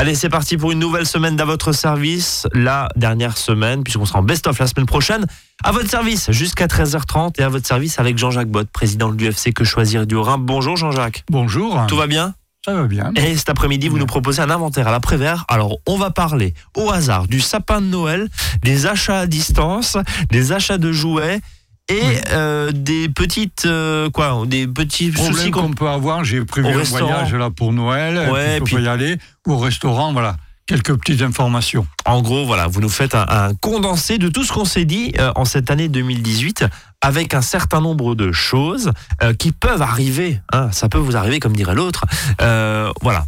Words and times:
Allez, 0.00 0.14
c'est 0.14 0.30
parti 0.30 0.56
pour 0.56 0.72
une 0.72 0.78
nouvelle 0.78 1.04
semaine 1.04 1.36
d'à 1.36 1.44
votre 1.44 1.72
service. 1.72 2.46
La 2.54 2.88
dernière 2.96 3.36
semaine, 3.36 3.84
puisqu'on 3.84 4.06
sera 4.06 4.20
en 4.20 4.22
best-of 4.22 4.58
la 4.58 4.66
semaine 4.66 4.86
prochaine. 4.86 5.26
À 5.62 5.72
votre 5.72 5.90
service 5.90 6.30
jusqu'à 6.30 6.68
13h30 6.68 7.38
et 7.38 7.42
à 7.42 7.50
votre 7.50 7.66
service 7.66 7.98
avec 7.98 8.16
Jean-Jacques 8.16 8.48
Bott, 8.48 8.66
président 8.72 9.10
de 9.12 9.22
l'UFC 9.22 9.52
Que 9.52 9.62
Choisir 9.62 10.06
du 10.06 10.16
Rhin. 10.16 10.38
Bonjour 10.38 10.74
Jean-Jacques. 10.74 11.24
Bonjour. 11.28 11.84
Tout 11.86 11.96
va 11.96 12.06
bien? 12.06 12.32
Ça 12.64 12.72
va 12.72 12.84
bien. 12.84 13.12
Et 13.14 13.36
cet 13.36 13.50
après-midi, 13.50 13.88
vous 13.88 13.98
nous 13.98 14.06
proposez 14.06 14.40
un 14.40 14.48
inventaire 14.48 14.88
à 14.88 14.90
l'après-vert. 14.90 15.44
Alors, 15.48 15.76
on 15.86 15.98
va 15.98 16.10
parler 16.10 16.54
au 16.74 16.90
hasard 16.90 17.28
du 17.28 17.42
sapin 17.42 17.82
de 17.82 17.86
Noël, 17.86 18.30
des 18.62 18.86
achats 18.86 19.18
à 19.18 19.26
distance, 19.26 19.98
des 20.30 20.52
achats 20.52 20.78
de 20.78 20.92
jouets 20.92 21.42
et 21.90 22.02
euh, 22.32 22.70
des 22.72 23.08
petites 23.08 23.64
euh, 23.66 24.08
quoi, 24.10 24.42
des 24.46 24.66
petits 24.66 25.12
soucis 25.12 25.50
qu'on 25.50 25.72
peut 25.72 25.88
avoir, 25.88 26.24
j'ai 26.24 26.44
prévu 26.44 26.68
un 26.68 26.78
restaurant. 26.78 27.06
voyage 27.10 27.34
là 27.34 27.50
pour 27.50 27.72
Noël, 27.72 28.30
Ouais, 28.30 28.60
puis- 28.60 28.82
y 28.82 28.88
aller, 28.88 29.16
ou 29.46 29.52
au 29.54 29.58
restaurant, 29.58 30.12
voilà, 30.12 30.36
quelques 30.66 30.94
petites 30.96 31.22
informations. 31.22 31.86
En 32.06 32.22
gros, 32.22 32.46
voilà, 32.46 32.66
vous 32.68 32.80
nous 32.80 32.88
faites 32.88 33.14
un, 33.14 33.26
un 33.28 33.54
condensé 33.54 34.18
de 34.18 34.28
tout 34.28 34.44
ce 34.44 34.52
qu'on 34.52 34.64
s'est 34.64 34.84
dit 34.84 35.12
euh, 35.18 35.32
en 35.34 35.44
cette 35.44 35.70
année 35.70 35.88
2018 35.88 36.64
avec 37.02 37.34
un 37.34 37.40
certain 37.42 37.80
nombre 37.80 38.14
de 38.14 38.30
choses 38.30 38.92
euh, 39.22 39.32
qui 39.34 39.52
peuvent 39.52 39.82
arriver. 39.82 40.40
hein, 40.52 40.68
ça 40.70 40.88
peut 40.88 40.98
vous 40.98 41.16
arriver, 41.16 41.40
comme 41.40 41.56
dirait 41.56 41.74
l'autre. 41.74 42.04
Euh, 42.42 42.90
voilà, 43.00 43.24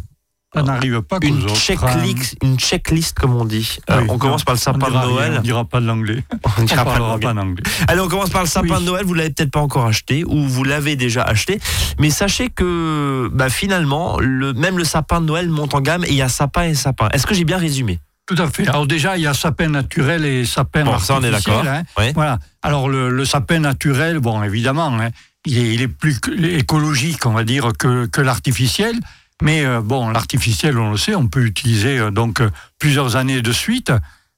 Ça 0.55 0.61
n'arrive 0.63 1.01
pas 1.01 1.19
qu'aux 1.19 1.27
une 1.27 1.43
autres. 1.45 1.55
checklist, 1.55 2.35
une 2.43 2.59
checklist 2.59 3.17
comme 3.17 3.35
on 3.35 3.45
dit. 3.45 3.77
Euh, 3.89 4.01
on 4.01 4.05
non, 4.05 4.17
commence 4.19 4.43
par 4.43 4.53
le 4.53 4.59
on 4.59 4.61
sapin 4.61 4.87
de 4.91 4.97
rien, 4.97 5.07
Noël. 5.07 5.35
on 5.39 5.41
dira 5.41 5.65
pas 5.65 5.79
de 5.81 5.87
l'anglais. 5.87 6.23
On 6.31 6.49
On 6.61 6.63
dira 6.63 6.83
l'anglais. 6.99 7.25
pas 7.27 7.33
d'anglais. 7.33 7.63
Allez, 7.87 7.99
on 8.01 8.07
commence 8.07 8.29
par 8.29 8.41
le 8.43 8.47
sapin 8.47 8.75
Oui. 8.75 8.81
de 8.81 8.85
Noël. 8.85 9.03
Vous 9.05 9.13
l'avez 9.15 9.31
peut-être 9.31 9.51
pas 9.51 9.61
encore 9.61 9.85
acheté 9.87 10.23
ou 10.25 10.47
vous 10.47 10.63
l'avez 10.63 10.95
déjà 10.95 11.23
acheté, 11.23 11.59
mais 11.99 12.09
sachez 12.11 12.49
que 12.49 13.29
bah, 13.33 13.49
finalement, 13.49 14.19
le, 14.19 14.53
même 14.53 14.77
le 14.77 14.83
sapin 14.83 15.21
de 15.21 15.25
Noël 15.25 15.49
monte 15.49 15.73
en 15.73 15.81
gamme 15.81 16.03
et 16.05 16.09
il 16.09 16.15
y 16.15 16.21
a 16.21 16.29
sapin 16.29 16.63
et 16.63 16.75
sapin. 16.75 17.09
Est-ce 17.13 17.25
que 17.25 17.33
j'ai 17.33 17.45
bien 17.45 17.57
résumé? 17.57 17.99
Tout 18.25 18.35
à 18.37 18.47
fait. 18.47 18.67
Alors 18.69 18.85
déjà, 18.87 19.17
il 19.17 19.23
y 19.23 19.27
a 19.27 19.33
sapin 19.33 19.67
naturel 19.69 20.23
et 20.23 20.45
sapin 20.45 20.83
Bon, 20.85 20.97
ça, 20.99 21.15
on 21.19 21.23
est 21.23 21.29
artificiel. 21.29 21.65
d'accord. 21.65 21.83
hein. 21.97 22.11
Voilà. 22.15 22.39
Alors 22.61 22.87
le, 22.89 23.09
le 23.09 23.25
sapin 23.25 23.59
naturel, 23.59 24.19
bon, 24.19 24.41
évidemment, 24.43 24.97
hein, 24.97 25.09
il, 25.45 25.57
est, 25.57 25.73
il 25.73 25.81
est 25.81 25.87
plus 25.89 26.19
que- 26.21 26.31
écologique, 26.31 27.25
on 27.25 27.31
va 27.33 27.43
dire, 27.43 27.71
que, 27.77 28.05
que 28.05 28.21
l'artificiel. 28.21 28.95
Mais 29.41 29.65
euh, 29.65 29.81
bon, 29.81 30.09
l'artificiel, 30.09 30.77
on 30.77 30.91
le 30.91 30.97
sait, 30.97 31.15
on 31.15 31.27
peut 31.27 31.45
utiliser 31.45 31.97
euh, 31.97 32.11
donc 32.11 32.39
euh, 32.41 32.49
plusieurs 32.79 33.15
années 33.15 33.41
de 33.41 33.51
suite. 33.51 33.91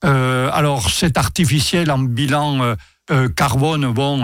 Alors 0.04 0.92
cet 0.92 1.18
artificiel 1.18 1.90
en 1.90 1.98
bilan 1.98 2.76
carbone, 3.36 3.92
bon, 3.92 4.24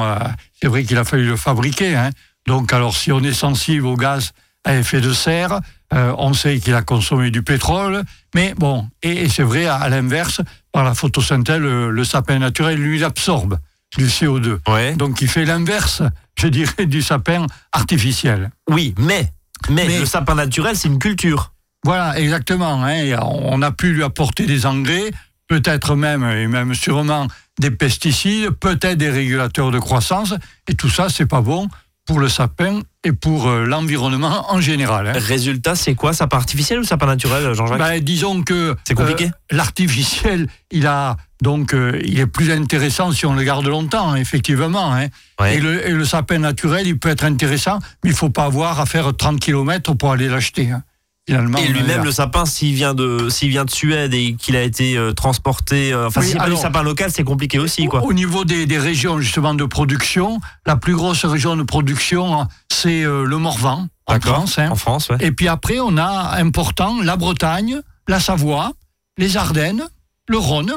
c'est 0.61 0.67
vrai 0.67 0.83
qu'il 0.83 0.97
a 0.99 1.03
fallu 1.03 1.25
le 1.25 1.35
fabriquer. 1.35 1.95
hein. 1.95 2.11
Donc 2.45 2.71
alors 2.71 2.95
si 2.95 3.11
on 3.11 3.19
est 3.23 3.33
sensible 3.33 3.87
au 3.87 3.95
gaz 3.95 4.33
à 4.63 4.75
effet 4.75 5.01
de 5.01 5.11
serre, 5.11 5.59
on 5.91 6.33
sait 6.33 6.59
qu'il 6.59 6.75
a 6.75 6.83
consommé 6.83 7.31
du 7.31 7.41
pétrole. 7.41 8.03
Mais 8.35 8.53
bon, 8.55 8.87
et, 9.01 9.23
et 9.23 9.29
c'est 9.29 9.41
vrai, 9.41 9.65
à, 9.65 9.77
à 9.77 9.89
l'inverse, 9.89 10.41
par 10.71 10.83
la 10.83 10.93
photosynthèse, 10.93 11.59
le, 11.59 11.89
le 11.89 12.03
sapin 12.03 12.37
naturel, 12.37 12.77
lui, 12.79 12.97
il 12.97 13.03
absorbe 13.03 13.57
du 13.97 14.05
CO2. 14.05 14.59
Ouais. 14.67 14.93
Donc 14.95 15.19
il 15.21 15.27
fait 15.27 15.45
l'inverse, 15.45 16.03
je 16.39 16.47
dirais, 16.47 16.85
du 16.85 17.01
sapin 17.01 17.47
artificiel. 17.71 18.51
Oui, 18.69 18.93
mais, 18.99 19.31
mais, 19.69 19.85
Mais- 19.87 19.99
le 19.99 20.05
sapin 20.05 20.35
naturel, 20.35 20.75
c'est 20.75 20.87
une 20.87 20.99
culture. 20.99 21.53
Voilà, 21.83 22.19
exactement. 22.19 22.83
hein. 22.83 23.17
On 23.21 23.61
a 23.61 23.71
pu 23.71 23.93
lui 23.93 24.03
apporter 24.03 24.45
des 24.45 24.65
engrais, 24.65 25.11
peut-être 25.47 25.95
même, 25.95 26.23
et 26.23 26.47
même 26.47 26.73
sûrement, 26.75 27.27
des 27.59 27.71
pesticides, 27.71 28.51
peut-être 28.51 28.97
des 28.97 29.09
régulateurs 29.09 29.71
de 29.71 29.79
croissance. 29.79 30.33
Et 30.67 30.75
tout 30.75 30.89
ça, 30.89 31.09
c'est 31.09 31.25
pas 31.25 31.41
bon 31.41 31.67
pour 32.05 32.19
le 32.19 32.29
sapin 32.29 32.81
et 33.03 33.11
pour 33.13 33.47
euh, 33.47 33.65
l'environnement 33.65 34.51
en 34.51 34.59
général. 34.61 35.07
hein. 35.07 35.13
Résultat, 35.15 35.75
c'est 35.75 35.95
quoi 35.95 36.13
Sapin 36.13 36.37
artificiel 36.37 36.79
ou 36.79 36.83
sapin 36.83 37.05
naturel, 37.07 37.53
Jean-Jacques? 37.53 37.77
Ben, 37.79 37.99
disons 37.99 38.43
que 38.43 38.75
C'est 38.87 38.93
compliqué? 38.95 39.25
euh, 39.25 39.55
l'artificiel, 39.55 40.47
il 40.71 40.85
a 40.87 41.17
donc 41.41 41.73
euh, 41.73 41.99
il 42.05 42.19
est 42.19 42.27
plus 42.27 42.51
intéressant 42.51 43.11
si 43.11 43.25
on 43.25 43.33
le 43.33 43.43
garde 43.43 43.65
longtemps, 43.67 44.15
effectivement. 44.15 44.93
hein. 44.93 45.07
Ouais. 45.39 45.57
Et, 45.57 45.59
le, 45.59 45.87
et 45.87 45.91
le 45.91 46.05
sapin 46.05 46.37
naturel, 46.39 46.87
il 46.87 46.97
peut 46.99 47.09
être 47.09 47.23
intéressant, 47.25 47.79
mais 48.03 48.11
il 48.11 48.15
faut 48.15 48.29
pas 48.29 48.45
avoir 48.45 48.79
à 48.79 48.85
faire 48.85 49.15
30 49.15 49.39
km 49.39 49.93
pour 49.95 50.11
aller 50.11 50.27
l'acheter. 50.27 50.71
hein. 50.71 50.83
Finalement, 51.27 51.59
Et 51.59 51.67
lui-même, 51.67 52.01
a- 52.01 52.03
le 52.03 52.11
sapin, 52.11 52.45
s'il 52.45 52.73
vient 52.73 52.95
de, 52.95 53.29
s'il 53.29 53.49
vient 53.49 53.63
de 53.63 53.69
Suède 53.69 54.11
et 54.13 54.33
qu'il 54.33 54.55
a 54.55 54.63
été 54.63 54.97
euh, 54.97 55.13
transporté, 55.13 55.93
euh, 55.93 56.07
enfin, 56.07 56.21
Oui, 56.21 56.33
pas 56.33 56.49
du 56.49 56.55
sapin 56.57 56.81
local, 56.81 57.11
c'est 57.13 57.23
compliqué 57.23 57.59
aussi, 57.59 57.85
quoi. 57.85 58.01
Au, 58.03 58.07
au 58.09 58.13
niveau 58.13 58.43
des, 58.43 58.65
des 58.65 58.79
régions 58.79 59.19
justement 59.19 59.53
de 59.53 59.63
production, 59.65 60.39
la 60.65 60.75
plus 60.77 60.95
grosse 60.95 61.23
région 61.25 61.55
de 61.55 61.61
production, 61.63 62.39
hein, 62.41 62.47
c'est 62.71 63.03
euh, 63.03 63.23
le 63.23 63.37
Morvan 63.37 63.87
en. 64.07 64.19
France. 64.19 64.57
hein. 64.57 64.69
En 64.71 64.75
France, 64.75 65.09
ouais. 65.09 65.17
Et 65.21 65.31
puis 65.31 65.47
après, 65.47 65.79
on 65.79 65.95
a 65.97 66.37
important 66.39 66.99
la 67.03 67.15
Bretagne, 67.17 67.81
la 68.07 68.19
Savoie, 68.19 68.71
les 69.19 69.37
Ardennes, 69.37 69.83
le 70.27 70.39
Rhône, 70.39 70.73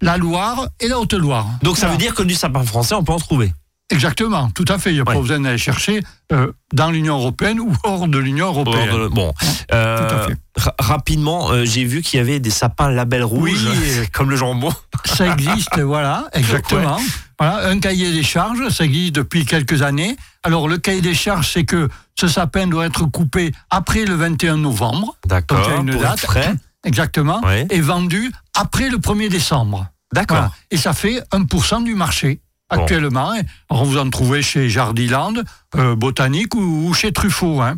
la 0.00 0.16
Loire 0.16 0.68
et 0.80 0.88
la 0.88 0.98
Haute-Loire. 0.98 1.46
Donc 1.62 1.76
ça 1.76 1.86
Voilà. 1.86 1.92
veut 1.92 1.98
dire 1.98 2.14
que 2.14 2.22
du 2.22 2.34
sapin 2.34 2.64
français, 2.64 2.94
on 2.94 3.04
peut 3.04 3.12
en 3.12 3.18
trouver. 3.18 3.52
Exactement, 3.88 4.50
tout 4.50 4.64
à 4.68 4.78
fait. 4.78 4.90
Il 4.90 4.94
n'y 4.94 4.98
a 5.00 5.04
Ouais. 5.04 5.14
pas 5.14 5.20
besoin 5.20 5.38
d'aller 5.38 5.58
chercher 5.58 6.02
euh, 6.32 6.50
dans 6.72 6.90
l'Union 6.90 7.18
européenne 7.18 7.60
ou 7.60 7.72
hors 7.84 8.08
de 8.08 8.18
l'Union 8.18 8.46
européenne. 8.48 8.90
Bon, 8.90 9.08
bon. 9.10 9.34
Euh, 9.72 10.08
Tout 10.08 10.14
à 10.14 10.18
fait. 10.26 10.36
ra- 10.56 10.74
rapidement, 10.80 11.52
euh, 11.52 11.64
j'ai 11.64 11.84
vu 11.84 12.02
qu'il 12.02 12.18
y 12.18 12.20
avait 12.20 12.40
des 12.40 12.50
sapins 12.50 12.90
label 12.90 13.22
rouge, 13.22 13.64
Oui. 13.64 14.06
comme 14.12 14.28
le 14.28 14.34
jambon. 14.34 14.72
Ça 15.04 15.28
existe, 15.32 15.78
voilà, 15.78 16.26
exactement. 16.32 16.98
Voilà, 17.38 17.68
un 17.68 17.78
cahier 17.78 18.10
des 18.12 18.24
charges, 18.24 18.68
ça 18.70 18.84
existe 18.84 19.12
depuis 19.14 19.44
quelques 19.46 19.82
années. 19.82 20.16
Alors, 20.42 20.66
le 20.68 20.78
cahier 20.78 21.00
des 21.02 21.14
charges, 21.14 21.52
c'est 21.52 21.64
que 21.64 21.88
ce 22.18 22.26
sapin 22.26 22.66
doit 22.66 22.86
être 22.86 23.04
coupé 23.04 23.52
après 23.70 24.04
le 24.04 24.14
21 24.16 24.56
novembre. 24.56 25.14
D'accord. 25.26 25.62
Pour 25.62 25.84
date. 25.84 26.14
être 26.14 26.20
frais. 26.22 26.54
Exactement. 26.84 27.40
Ouais. 27.44 27.66
Et 27.70 27.80
vendu 27.80 28.32
après 28.56 28.88
le 28.90 28.98
1er 28.98 29.28
décembre. 29.28 29.86
D'accord. 30.12 30.36
Voilà. 30.38 30.52
Et 30.70 30.76
ça 30.76 30.92
fait 30.92 31.22
1% 31.32 31.84
du 31.84 31.94
marché. 31.94 32.40
Bon. 32.70 32.80
Actuellement, 32.82 33.30
hein. 33.32 33.42
Alors, 33.70 33.84
vous 33.84 33.96
en 33.98 34.08
trouvez 34.10 34.42
chez 34.42 34.68
Jardiland, 34.68 35.34
euh, 35.76 35.94
Botanique 35.94 36.54
ou, 36.54 36.88
ou 36.88 36.94
chez 36.94 37.12
Truffaut. 37.12 37.60
hein. 37.60 37.76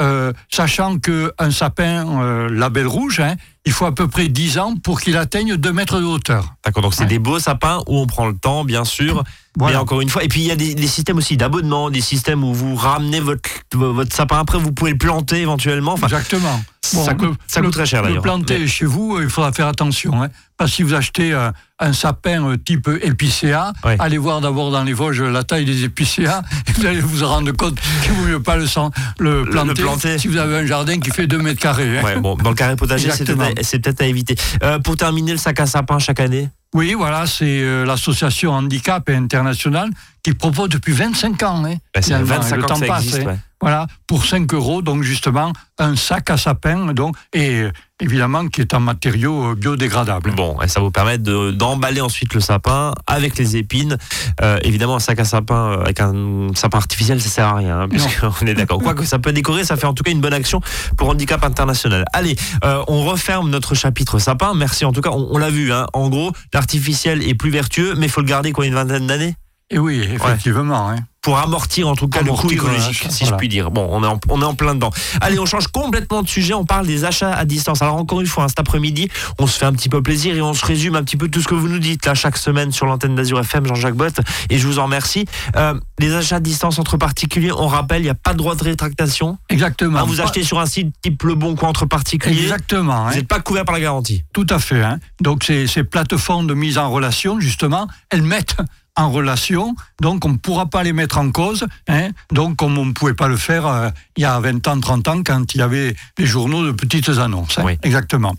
Euh, 0.00 0.32
sachant 0.50 0.98
qu'un 0.98 1.50
sapin 1.52 2.20
euh, 2.20 2.48
label 2.50 2.88
rouge, 2.88 3.20
hein, 3.20 3.36
il 3.64 3.70
faut 3.70 3.84
à 3.86 3.94
peu 3.94 4.08
près 4.08 4.26
10 4.26 4.58
ans 4.58 4.74
pour 4.82 5.00
qu'il 5.00 5.16
atteigne 5.16 5.54
2 5.56 5.72
mètres 5.72 6.00
de 6.00 6.04
hauteur. 6.04 6.54
D'accord. 6.64 6.82
Donc 6.82 6.94
c'est 6.94 7.02
Ouais. 7.02 7.06
des 7.08 7.20
beaux 7.20 7.38
sapins 7.38 7.78
où 7.86 7.98
on 8.00 8.06
prend 8.08 8.26
le 8.26 8.36
temps, 8.36 8.64
bien 8.64 8.84
sûr. 8.84 9.22
Mais 9.56 9.64
Voilà. 9.66 9.82
encore 9.82 10.00
une 10.00 10.08
fois, 10.08 10.24
et 10.24 10.28
puis 10.28 10.40
il 10.40 10.46
y 10.46 10.50
a 10.50 10.56
des, 10.56 10.74
des 10.74 10.86
systèmes 10.88 11.18
aussi 11.18 11.36
d'abonnement, 11.36 11.88
des 11.88 12.00
systèmes 12.00 12.42
où 12.42 12.52
vous 12.52 12.74
ramenez 12.74 13.20
votre, 13.20 13.48
votre 13.72 14.12
sapin 14.14 14.40
après, 14.40 14.58
vous 14.58 14.72
pouvez 14.72 14.90
le 14.90 14.98
planter 14.98 15.42
éventuellement. 15.42 15.92
Enfin, 15.92 16.08
Exactement. 16.08 16.60
ça, 16.82 17.14
coûte, 17.14 17.28
le- 17.28 17.34
ça 17.46 17.60
coûte 17.60 17.66
le- 17.66 17.70
très 17.70 17.86
cher 17.86 18.02
Le 18.02 18.08
d'ailleurs. 18.08 18.22
planter 18.24 18.66
chez 18.66 18.84
vous, 18.84 19.20
il 19.22 19.28
faudra 19.28 19.52
faire 19.52 19.68
attention. 19.68 20.20
Hein. 20.20 20.28
Parce 20.56 20.70
que 20.72 20.76
si 20.76 20.82
vous 20.82 20.94
achetez 20.94 21.32
euh, 21.32 21.52
un 21.78 21.92
sapin 21.92 22.44
euh, 22.48 22.56
type 22.56 22.88
épicéa, 23.00 23.72
Ouais. 23.84 23.96
allez 24.00 24.18
voir 24.18 24.40
d'abord 24.40 24.72
dans 24.72 24.82
les 24.82 24.92
Vosges 24.92 25.22
la 25.22 25.44
taille 25.44 25.64
des 25.64 25.84
épicéas, 25.84 26.42
et 26.68 26.72
vous 26.72 26.86
allez 26.86 27.00
vous 27.00 27.24
rendre 27.24 27.52
compte 27.52 27.78
qu'il 28.02 28.10
vaut 28.12 28.24
mieux 28.26 28.42
pas 28.42 28.56
le, 28.56 28.66
sen- 28.66 28.90
le 29.20 29.44
planter, 29.44 29.82
planter. 29.82 30.18
si 30.18 30.26
vous 30.26 30.36
avez 30.36 30.56
un 30.58 30.66
jardin 30.66 30.98
qui 30.98 31.10
fait 31.10 31.28
2 31.28 31.38
mètres 31.38 31.60
carrés. 31.60 31.98
hein. 32.00 32.02
Ouais, 32.02 32.16
bon, 32.18 32.34
dans 32.34 32.50
le 32.50 32.56
carré 32.56 32.74
potager, 32.74 33.04
c'est 33.10 33.20
Exactement. 33.22 33.44
peut-être 33.44 33.60
à- 33.60 33.62
c'est 33.62 33.78
peut-être 33.78 34.02
à 34.02 34.06
éviter. 34.06 34.34
Euh, 34.64 34.80
pour 34.80 34.96
terminer, 34.96 35.30
le 35.30 35.38
sac 35.38 35.60
à 35.60 35.66
sapin 35.66 36.00
chaque 36.00 36.18
année? 36.18 36.48
Oui, 36.74 36.94
voilà, 36.94 37.26
c'est 37.26 37.60
euh, 37.62 37.84
l'association 37.86 38.52
Handicap 38.52 39.08
International 39.08 39.88
qui 40.24 40.34
propose 40.34 40.68
depuis 40.70 40.92
25 40.92 41.42
ans. 41.44 41.64
Hein, 41.64 41.74
Bah, 41.74 41.78
C'est 41.96 42.02
finalement, 42.06 42.26
25 42.36 42.54
et 42.54 42.58
le 42.58 42.64
ans 42.64 42.66
temps 42.66 42.74
que 42.74 42.80
ça 42.80 42.86
passe. 42.86 43.04
existe. 43.04 43.20
hein. 43.22 43.26
ouais. 43.30 43.38
Voilà, 43.60 43.86
pour 44.06 44.26
5 44.26 44.52
euros, 44.52 44.82
donc 44.82 45.02
justement, 45.04 45.52
un 45.78 45.96
sac 45.96 46.28
à 46.30 46.36
sapin, 46.36 46.92
donc, 46.92 47.16
et 47.32 47.64
évidemment 48.04 48.46
qui 48.48 48.60
est 48.60 48.74
en 48.74 48.80
matériaux 48.80 49.50
euh, 49.50 49.54
biodégradables. 49.54 50.32
Bon, 50.34 50.60
et 50.62 50.68
ça 50.68 50.80
vous 50.80 50.90
permet 50.90 51.18
de- 51.18 51.50
d'emballer 51.50 52.00
ensuite 52.00 52.34
le 52.34 52.40
sapin 52.40 52.92
avec 53.06 53.36
les 53.38 53.56
épines. 53.56 53.96
Euh, 54.42 54.58
évidemment, 54.62 54.96
un 54.96 55.00
sac 55.00 55.18
à 55.20 55.24
sapin 55.24 55.72
euh, 55.72 55.82
avec 55.82 56.00
un 56.00 56.48
sapin 56.54 56.78
artificiel, 56.78 57.20
ça 57.20 57.28
sert 57.28 57.46
à 57.48 57.54
rien, 57.56 57.80
hein, 57.80 57.88
puisqu'on 57.88 58.46
est 58.46 58.54
d'accord. 58.54 58.78
Quoique 58.80 59.04
ça 59.04 59.18
peut 59.18 59.32
décorer, 59.32 59.64
ça 59.64 59.76
fait 59.76 59.86
en 59.86 59.94
tout 59.94 60.02
cas 60.04 60.10
une 60.12 60.20
bonne 60.20 60.32
action 60.34 60.60
pour 60.96 61.08
Handicap 61.08 61.42
International. 61.44 62.04
Allez, 62.12 62.36
euh, 62.64 62.82
on 62.88 63.04
referme 63.04 63.50
notre 63.50 63.74
chapitre 63.74 64.18
sapin. 64.18 64.54
Merci 64.54 64.84
en 64.84 64.92
tout 64.92 65.00
cas, 65.00 65.10
on, 65.10 65.28
on 65.32 65.38
l'a 65.38 65.50
vu. 65.50 65.72
Hein. 65.72 65.86
En 65.92 66.08
gros, 66.08 66.32
l'artificiel 66.52 67.22
est 67.28 67.34
plus 67.34 67.50
vertueux, 67.50 67.94
mais 67.96 68.06
il 68.06 68.10
faut 68.10 68.20
le 68.20 68.26
garder 68.26 68.52
quoi 68.52 68.66
une 68.66 68.74
vingtaine 68.74 69.06
d'années? 69.06 69.34
Et 69.70 69.78
oui, 69.78 70.00
effectivement. 70.02 70.90
hein. 70.90 70.96
pour 71.22 71.38
amortir 71.38 71.88
en 71.88 71.96
tout 71.96 72.06
cas 72.06 72.20
Amortir, 72.20 72.50
le 72.50 72.56
coût 72.60 72.66
écologique, 72.68 73.06
si 73.08 73.24
voilà. 73.24 73.36
je 73.36 73.38
puis 73.38 73.48
dire. 73.48 73.70
Bon, 73.70 73.88
on 73.90 74.04
est, 74.04 74.06
en, 74.06 74.20
on 74.28 74.42
est 74.42 74.44
en 74.44 74.54
plein 74.54 74.74
dedans. 74.74 74.90
Allez, 75.22 75.38
on 75.38 75.46
change 75.46 75.68
complètement 75.68 76.22
de 76.22 76.28
sujet, 76.28 76.52
on 76.52 76.66
parle 76.66 76.86
des 76.86 77.06
achats 77.06 77.32
à 77.32 77.46
distance. 77.46 77.80
Alors 77.80 77.96
encore 77.96 78.20
une 78.20 78.26
fois, 78.26 78.44
hein, 78.44 78.48
cet 78.48 78.60
après-midi, 78.60 79.08
on 79.38 79.46
se 79.46 79.58
fait 79.58 79.64
un 79.64 79.72
petit 79.72 79.88
peu 79.88 80.02
plaisir 80.02 80.36
et 80.36 80.42
on 80.42 80.52
se 80.52 80.64
résume 80.66 80.96
un 80.96 81.02
petit 81.02 81.16
peu 81.16 81.28
tout 81.28 81.40
ce 81.40 81.48
que 81.48 81.54
vous 81.54 81.66
nous 81.68 81.78
dites 81.78 82.04
là 82.04 82.12
chaque 82.14 82.36
semaine 82.36 82.72
sur 82.72 82.84
l'antenne 82.84 83.14
d'Azur 83.14 83.40
FM, 83.40 83.66
Jean-Jacques 83.66 83.94
Bott, 83.96 84.14
et 84.50 84.58
je 84.58 84.66
vous 84.66 84.78
en 84.78 84.84
remercie. 84.84 85.24
Euh, 85.56 85.72
les 85.98 86.14
achats 86.14 86.36
à 86.36 86.40
distance 86.40 86.78
entre 86.78 86.98
particuliers, 86.98 87.52
on 87.52 87.66
rappelle, 87.68 88.02
il 88.02 88.04
n'y 88.04 88.10
a 88.10 88.14
pas 88.14 88.34
de 88.34 88.38
droit 88.38 88.54
de 88.56 88.62
rétractation. 88.62 89.38
Exactement. 89.48 90.00
Hein, 90.00 90.04
vous 90.06 90.16
Pas- 90.18 90.24
achetez 90.24 90.44
sur 90.44 90.60
un 90.60 90.66
site 90.66 90.94
type 91.00 91.22
Le 91.22 91.34
Bon 91.36 91.54
Coin 91.56 91.70
entre 91.70 91.86
particuliers, 91.86 92.42
Exactement. 92.42 93.04
vous 93.04 93.08
hein. 93.08 93.14
n'êtes 93.14 93.28
pas 93.28 93.40
couvert 93.40 93.64
par 93.64 93.74
la 93.74 93.80
garantie. 93.80 94.24
Tout 94.34 94.46
à 94.50 94.58
fait. 94.58 94.82
hein. 94.82 94.98
Donc 95.22 95.42
ces, 95.44 95.66
ces 95.66 95.84
plateformes 95.84 96.46
de 96.46 96.54
mise 96.54 96.76
en 96.76 96.90
relation, 96.90 97.40
justement, 97.40 97.88
elles 98.10 98.22
mettent 98.22 98.56
en 98.96 99.10
relation, 99.10 99.74
donc 100.00 100.24
on 100.24 100.30
ne 100.30 100.36
pourra 100.36 100.66
pas 100.66 100.82
les 100.82 100.92
mettre 100.92 101.18
en 101.18 101.30
cause, 101.30 101.66
hein, 101.88 102.10
donc 102.32 102.56
comme 102.56 102.78
on 102.78 102.86
ne 102.86 102.92
pouvait 102.92 103.14
pas 103.14 103.28
le 103.28 103.36
faire 103.36 103.66
euh, 103.66 103.88
il 104.16 104.22
y 104.22 104.24
a 104.24 104.38
20 104.38 104.66
ans, 104.68 104.78
30 104.78 105.08
ans, 105.08 105.22
quand 105.24 105.54
il 105.54 105.58
y 105.58 105.62
avait 105.62 105.96
les 106.16 106.26
journaux 106.26 106.64
de 106.64 106.72
petites 106.72 107.08
annonces. 107.08 107.58
Hein, 107.58 107.74
Exactement. 107.82 108.36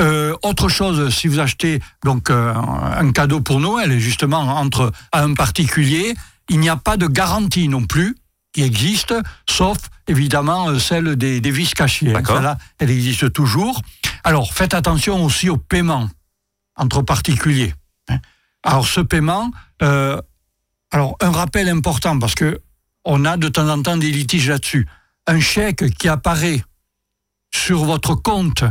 Euh, 0.00 0.34
autre 0.42 0.68
chose, 0.68 1.14
si 1.14 1.28
vous 1.28 1.40
achetez 1.40 1.80
donc 2.04 2.30
euh, 2.30 2.54
un 2.54 3.12
cadeau 3.12 3.40
pour 3.40 3.60
Noël, 3.60 3.98
justement 3.98 4.58
entre 4.58 4.92
un 5.12 5.34
particulier, 5.34 6.14
il 6.48 6.60
n'y 6.60 6.70
a 6.70 6.76
pas 6.76 6.96
de 6.96 7.06
garantie 7.06 7.68
non 7.68 7.84
plus 7.84 8.16
qui 8.54 8.62
existe, 8.62 9.14
sauf 9.46 9.76
évidemment 10.06 10.78
celle 10.78 11.16
des, 11.16 11.42
des 11.42 11.50
vis 11.50 11.74
cachées. 11.74 12.14
Hein. 12.14 12.22
Celle-là, 12.26 12.56
elle 12.78 12.90
existe 12.90 13.30
toujours. 13.32 13.82
Alors 14.24 14.54
faites 14.54 14.72
attention 14.72 15.22
aussi 15.22 15.50
au 15.50 15.58
paiement 15.58 16.08
entre 16.76 17.02
particuliers. 17.02 17.74
Alors 18.62 18.86
ce 18.86 19.00
paiement, 19.00 19.50
euh, 19.82 20.20
alors 20.90 21.16
un 21.20 21.30
rappel 21.30 21.68
important 21.68 22.18
parce 22.18 22.34
que 22.34 22.60
on 23.04 23.24
a 23.24 23.36
de 23.36 23.48
temps 23.48 23.68
en 23.68 23.82
temps 23.82 23.96
des 23.96 24.10
litiges 24.10 24.48
là-dessus. 24.48 24.86
Un 25.26 25.40
chèque 25.40 25.84
qui 25.98 26.08
apparaît 26.08 26.62
sur 27.54 27.84
votre 27.84 28.14
compte 28.14 28.64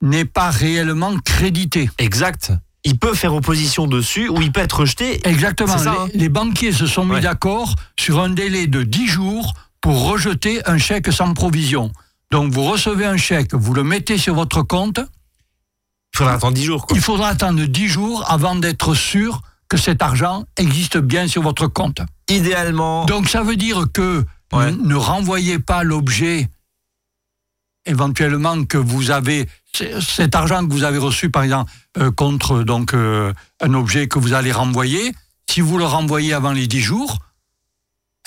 n'est 0.00 0.24
pas 0.24 0.50
réellement 0.50 1.16
crédité. 1.18 1.90
Exact. 1.98 2.52
Il 2.84 2.98
peut 2.98 3.14
faire 3.14 3.34
opposition 3.34 3.86
dessus 3.86 4.28
ou 4.28 4.40
il 4.40 4.52
peut 4.52 4.60
être 4.60 4.80
rejeté. 4.80 5.20
Exactement. 5.26 5.74
Hein. 5.74 6.08
les, 6.14 6.28
banquiers 6.28 6.72
se 6.72 6.86
sont 6.86 7.04
mis 7.04 7.20
d'accord 7.20 7.74
sur 7.98 8.20
un 8.20 8.30
délai 8.30 8.66
de 8.66 8.82
10 8.82 9.08
jours 9.08 9.54
pour 9.80 10.08
rejeter 10.08 10.60
un 10.66 10.78
chèque 10.78 11.12
sans 11.12 11.34
provision. 11.34 11.92
Donc 12.30 12.52
vous 12.52 12.64
recevez 12.64 13.06
un 13.06 13.16
chèque, 13.16 13.54
vous 13.54 13.74
le 13.74 13.82
mettez 13.82 14.18
sur 14.18 14.34
votre 14.34 14.62
compte. 14.62 15.00
Il 16.18 16.24
faudra 16.24 16.34
attendre 16.34 16.54
10 16.54 16.64
jours. 16.64 16.86
Il 16.90 17.00
faudra 17.00 17.28
attendre 17.28 17.64
10 17.64 17.88
jours 17.88 18.24
avant 18.28 18.56
d'être 18.56 18.94
sûr 18.94 19.40
que 19.68 19.76
cet 19.76 20.02
argent 20.02 20.46
existe 20.56 20.98
bien 20.98 21.28
sur 21.28 21.42
votre 21.42 21.68
compte. 21.68 22.00
Idéalement. 22.28 23.04
Donc 23.04 23.28
ça 23.28 23.42
veut 23.42 23.54
dire 23.56 23.84
que 23.92 24.24
ne 24.52 24.94
renvoyez 24.96 25.60
pas 25.60 25.84
l'objet 25.84 26.48
éventuellement 27.86 28.64
que 28.64 28.78
vous 28.78 29.12
avez 29.12 29.48
cet 29.72 30.34
argent 30.34 30.66
que 30.66 30.72
vous 30.72 30.82
avez 30.82 30.98
reçu 30.98 31.30
par 31.30 31.44
exemple 31.44 31.70
euh, 31.98 32.10
contre 32.10 32.64
donc 32.64 32.94
euh, 32.94 33.32
un 33.60 33.74
objet 33.74 34.08
que 34.08 34.18
vous 34.18 34.32
allez 34.32 34.50
renvoyer. 34.50 35.14
Si 35.48 35.60
vous 35.60 35.78
le 35.78 35.84
renvoyez 35.84 36.32
avant 36.32 36.52
les 36.52 36.66
10 36.66 36.80
jours, 36.80 37.18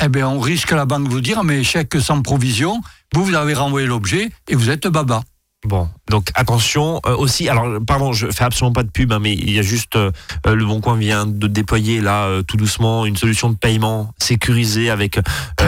eh 0.02 0.08
bien 0.08 0.30
on 0.30 0.40
risque 0.40 0.72
la 0.72 0.86
banque 0.86 1.10
de 1.10 1.10
vous 1.10 1.22
dire 1.22 1.44
mais 1.44 1.64
chèque 1.64 2.00
sans 2.00 2.22
provision, 2.22 2.82
vous 3.14 3.26
vous 3.26 3.36
avez 3.36 3.54
renvoyé 3.54 3.86
l'objet 3.86 4.32
et 4.48 4.56
vous 4.56 4.70
êtes 4.70 4.88
baba. 4.88 5.24
Bon, 5.68 5.88
donc 6.10 6.32
attention 6.34 7.00
euh, 7.06 7.16
aussi. 7.16 7.48
Alors, 7.48 7.68
pardon, 7.86 8.14
je 8.14 8.32
fais 8.32 8.44
absolument 8.44 8.74
pas 8.74 8.82
de 8.82 8.90
pub, 8.90 9.12
hein, 9.12 9.20
mais 9.22 9.34
il 9.34 9.52
y 9.52 9.60
a 9.60 9.62
juste 9.62 9.96
euh, 9.96 10.12
euh, 10.48 10.56
le 10.56 10.66
Bon 10.66 10.82
Coin 10.82 10.96
vient 10.96 11.28
de 11.28 11.46
déployer 11.46 12.02
là 12.02 12.42
tout 12.48 12.58
doucement 12.58 13.06
une 13.06 13.16
solution 13.16 13.52
de 13.52 13.56
paiement 13.56 14.12
sécurisée 14.18 14.90
avec 14.90 15.20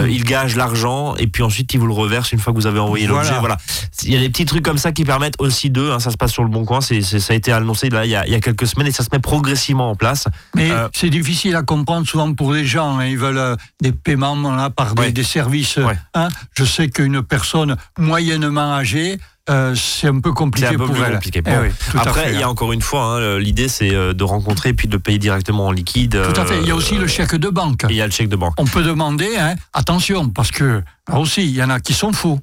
il 0.07 0.23
gage 0.23 0.55
l'argent 0.55 1.15
et 1.17 1.27
puis 1.27 1.43
ensuite 1.43 1.71
il 1.73 1.79
vous 1.79 1.85
le 1.85 1.93
reverse 1.93 2.31
une 2.31 2.39
fois 2.39 2.53
que 2.53 2.57
vous 2.57 2.65
avez 2.65 2.79
envoyé 2.79 3.05
l'objet. 3.05 3.37
Voilà. 3.39 3.57
Il 4.03 4.11
y 4.11 4.17
a 4.17 4.19
des 4.19 4.29
petits 4.29 4.45
trucs 4.45 4.65
comme 4.65 4.79
ça 4.79 4.91
qui 4.91 5.03
permettent 5.03 5.39
aussi 5.39 5.69
de. 5.69 5.91
Hein, 5.91 5.99
ça 5.99 6.09
se 6.09 6.17
passe 6.17 6.31
sur 6.31 6.43
le 6.43 6.49
Bon 6.49 6.65
Coin. 6.65 6.81
C'est, 6.81 7.01
ça 7.01 7.33
a 7.33 7.35
été 7.35 7.51
annoncé 7.51 7.89
là 7.89 8.05
il 8.05 8.11
y, 8.11 8.15
a, 8.15 8.25
il 8.25 8.33
y, 8.33 8.35
a, 8.35 8.39
quelques 8.39 8.65
semaines 8.65 8.87
et 8.87 8.91
ça 8.91 9.03
se 9.03 9.09
met 9.11 9.19
progressivement 9.19 9.91
en 9.91 9.95
place. 9.95 10.27
Mais 10.55 10.71
c'est 10.93 11.11
difficile 11.11 11.55
à 11.55 11.61
comprendre 11.61 12.07
souvent 12.07 12.33
pour 12.33 12.51
les 12.51 12.65
gens. 12.65 12.97
Hein, 12.97 13.05
ils 13.05 13.17
veulent 13.17 13.57
des 13.79 13.91
paiements 13.91 14.55
là 14.55 14.71
par 14.71 14.95
des, 14.95 15.23
services. 15.23 15.77
Hein. 16.15 16.29
Je 16.57 16.65
sais 16.65 16.89
qu'une 16.89 17.21
personne 17.21 17.77
moyennement 17.99 18.73
âgée 18.73 19.19
euh, 19.49 19.75
c'est 19.75 20.07
un 20.07 20.21
peu 20.21 20.31
compliqué 20.31 20.67
un 20.67 20.71
peu 20.71 20.85
pour 20.85 21.03
elle. 21.03 21.13
Compliqué. 21.15 21.41
Eh 21.45 21.97
après, 21.97 22.31
il 22.31 22.39
y 22.39 22.43
a 22.43 22.47
hein. 22.47 22.49
encore 22.49 22.71
une 22.71 22.81
fois, 22.81 23.03
hein, 23.03 23.39
l'idée 23.39 23.67
c'est 23.67 23.93
euh, 23.93 24.13
de 24.13 24.23
rencontrer 24.23 24.73
puis 24.73 24.87
de 24.87 24.95
payer 24.95 25.19
directement 25.19 25.67
en 25.67 25.71
liquide. 25.71 26.17
Tout 26.33 26.39
à 26.39 26.45
fait. 26.45 26.61
Il 26.61 26.67
y 26.67 26.71
a 26.71 26.75
aussi 26.75 26.95
le 26.95 27.07
chèque 27.07 27.35
de 27.35 27.49
banque. 27.49 27.85
Il 27.89 27.95
y 27.95 28.01
a 28.01 28.05
le 28.05 28.11
chèque 28.11 28.29
de 28.29 28.37
banque. 28.37 28.53
On 28.57 28.65
peut 28.65 28.83
demander, 28.83 29.35
hein, 29.37 29.55
attention, 29.73 30.29
parce 30.29 30.51
que 30.51 30.81
là 31.09 31.19
aussi, 31.19 31.43
il 31.43 31.51
y 31.51 31.61
en 31.61 31.69
a 31.69 31.81
qui 31.81 31.93
sont 31.93 32.13
faux. 32.13 32.39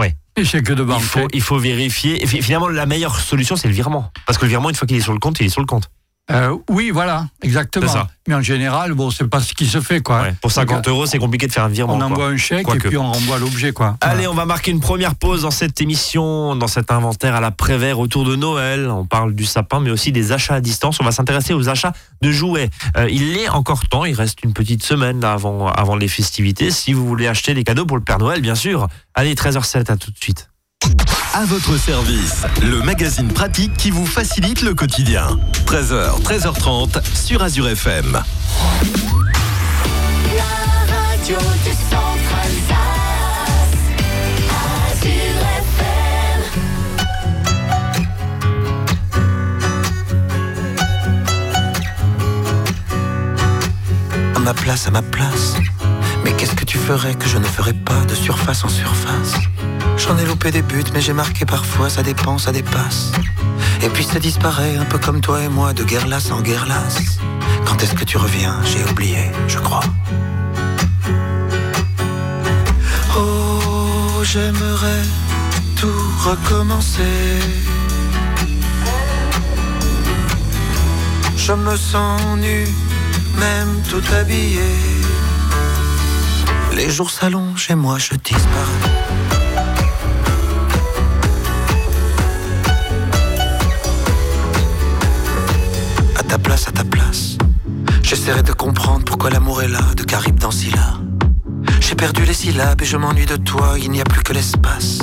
Oui. 0.00 0.08
Les 0.36 0.44
chèques 0.44 0.72
de 0.72 0.82
banque. 0.82 1.00
Il 1.00 1.06
faut, 1.06 1.28
il 1.32 1.42
faut 1.42 1.58
vérifier. 1.58 2.22
Et 2.22 2.26
finalement, 2.26 2.68
la 2.68 2.86
meilleure 2.86 3.20
solution, 3.20 3.54
c'est 3.54 3.68
le 3.68 3.74
virement. 3.74 4.10
Parce 4.26 4.38
que 4.38 4.44
le 4.44 4.50
virement, 4.50 4.70
une 4.70 4.76
fois 4.76 4.88
qu'il 4.88 4.96
est 4.96 5.02
sur 5.02 5.12
le 5.12 5.20
compte, 5.20 5.38
il 5.38 5.46
est 5.46 5.50
sur 5.50 5.60
le 5.60 5.66
compte. 5.66 5.88
Euh, 6.30 6.56
oui, 6.68 6.90
voilà, 6.90 7.26
exactement. 7.42 7.92
Mais 8.28 8.34
en 8.34 8.42
général, 8.42 8.92
bon, 8.94 9.10
c'est 9.10 9.26
pas 9.26 9.40
ce 9.40 9.52
qui 9.54 9.66
se 9.66 9.80
fait, 9.80 10.00
quoi. 10.00 10.26
pour 10.40 10.52
50 10.52 10.86
euros, 10.88 11.06
c'est 11.06 11.18
compliqué 11.18 11.46
de 11.46 11.52
faire 11.52 11.64
un 11.64 11.68
virement. 11.68 11.94
On 11.94 12.00
envoie 12.00 12.26
un 12.26 12.36
chèque 12.36 12.66
et 12.72 12.78
puis 12.78 12.96
on 12.96 13.10
renvoie 13.10 13.38
l'objet, 13.38 13.72
quoi. 13.72 13.96
Allez, 14.00 14.26
on 14.26 14.34
va 14.34 14.44
marquer 14.46 14.70
une 14.70 14.80
première 14.80 15.14
pause 15.14 15.42
dans 15.42 15.50
cette 15.50 15.80
émission, 15.80 16.54
dans 16.54 16.68
cet 16.68 16.92
inventaire 16.92 17.34
à 17.34 17.40
la 17.40 17.50
Prévert 17.50 17.98
autour 17.98 18.24
de 18.24 18.36
Noël. 18.36 18.88
On 18.88 19.04
parle 19.04 19.34
du 19.34 19.44
sapin, 19.44 19.80
mais 19.80 19.90
aussi 19.90 20.12
des 20.12 20.32
achats 20.32 20.54
à 20.54 20.60
distance. 20.60 21.00
On 21.00 21.04
va 21.04 21.12
s'intéresser 21.12 21.54
aux 21.54 21.68
achats 21.68 21.92
de 22.22 22.30
jouets. 22.30 22.70
Euh, 22.96 23.08
il 23.10 23.36
est 23.36 23.48
encore 23.48 23.88
temps, 23.88 24.04
il 24.04 24.14
reste 24.14 24.42
une 24.44 24.52
petite 24.52 24.84
semaine 24.84 25.24
avant, 25.24 25.66
avant 25.68 25.96
les 25.96 26.08
festivités. 26.08 26.70
Si 26.70 26.92
vous 26.92 27.06
voulez 27.06 27.26
acheter 27.26 27.54
des 27.54 27.64
cadeaux 27.64 27.86
pour 27.86 27.96
le 27.96 28.04
Père 28.04 28.18
Noël, 28.18 28.40
bien 28.40 28.54
sûr. 28.54 28.86
Allez, 29.14 29.34
13h07, 29.34 29.90
à 29.90 29.96
tout 29.96 30.10
de 30.10 30.18
suite. 30.18 30.50
À 31.32 31.44
votre 31.44 31.76
service, 31.78 32.42
le 32.60 32.82
magazine 32.82 33.28
pratique 33.28 33.72
qui 33.76 33.92
vous 33.92 34.04
facilite 34.04 34.62
le 34.62 34.74
quotidien. 34.74 35.38
13h, 35.66 36.20
13h30 36.22 37.00
sur 37.14 37.40
Azure 37.40 37.68
FM. 37.68 38.20
La 40.36 40.42
radio. 40.92 41.36
À 54.34 54.38
ma 54.40 54.54
place, 54.54 54.88
à 54.88 54.90
ma 54.90 55.02
place. 55.02 55.54
Mais 56.24 56.32
qu'est-ce 56.32 56.56
que 56.56 56.64
tu 56.64 56.76
ferais 56.76 57.14
que 57.14 57.28
je 57.28 57.38
ne 57.38 57.44
ferais 57.44 57.72
pas 57.72 58.04
de 58.08 58.14
surface 58.16 58.64
en 58.64 58.68
surface? 58.68 59.34
J'en 60.02 60.16
ai 60.18 60.24
loupé 60.24 60.50
des 60.50 60.62
buts, 60.62 60.84
mais 60.92 61.00
j'ai 61.00 61.12
marqué 61.12 61.44
parfois, 61.44 61.90
ça 61.90 62.02
dépend, 62.02 62.38
ça 62.38 62.52
dépasse. 62.52 63.12
Et 63.82 63.88
puis 63.88 64.02
ça 64.02 64.18
disparaît, 64.18 64.76
un 64.76 64.84
peu 64.84 64.98
comme 64.98 65.20
toi 65.20 65.42
et 65.42 65.48
moi, 65.48 65.72
de 65.72 65.84
guerre 65.84 66.06
lasse 66.06 66.30
en 66.30 66.40
guerre 66.40 66.66
lasse. 66.66 67.18
Quand 67.64 67.82
est-ce 67.82 67.94
que 67.94 68.04
tu 68.04 68.16
reviens? 68.16 68.56
J'ai 68.64 68.82
oublié, 68.90 69.30
je 69.46 69.58
crois. 69.58 69.84
Oh, 73.16 74.22
j'aimerais 74.24 75.02
tout 75.76 76.02
recommencer. 76.24 77.38
Je 81.36 81.52
me 81.52 81.76
sens 81.76 82.20
nu, 82.38 82.66
même 83.38 83.82
tout 83.88 84.02
habillé. 84.14 84.72
Les 86.74 86.90
jours 86.90 87.10
s'allongent 87.10 87.70
et 87.70 87.74
moi 87.74 87.98
je 87.98 88.14
disparais. 88.14 89.19
J'essaierai 98.10 98.42
de 98.42 98.50
comprendre 98.50 99.04
pourquoi 99.04 99.30
l'amour 99.30 99.62
est 99.62 99.68
là, 99.68 99.94
de 99.96 100.02
Caribe 100.02 100.36
dans 100.36 100.50
Scylla. 100.50 100.94
J'ai 101.78 101.94
perdu 101.94 102.24
les 102.24 102.34
syllabes 102.34 102.82
et 102.82 102.84
je 102.84 102.96
m'ennuie 102.96 103.24
de 103.24 103.36
toi, 103.36 103.76
il 103.80 103.88
n'y 103.92 104.00
a 104.00 104.04
plus 104.04 104.24
que 104.24 104.32
l'espace. 104.32 104.98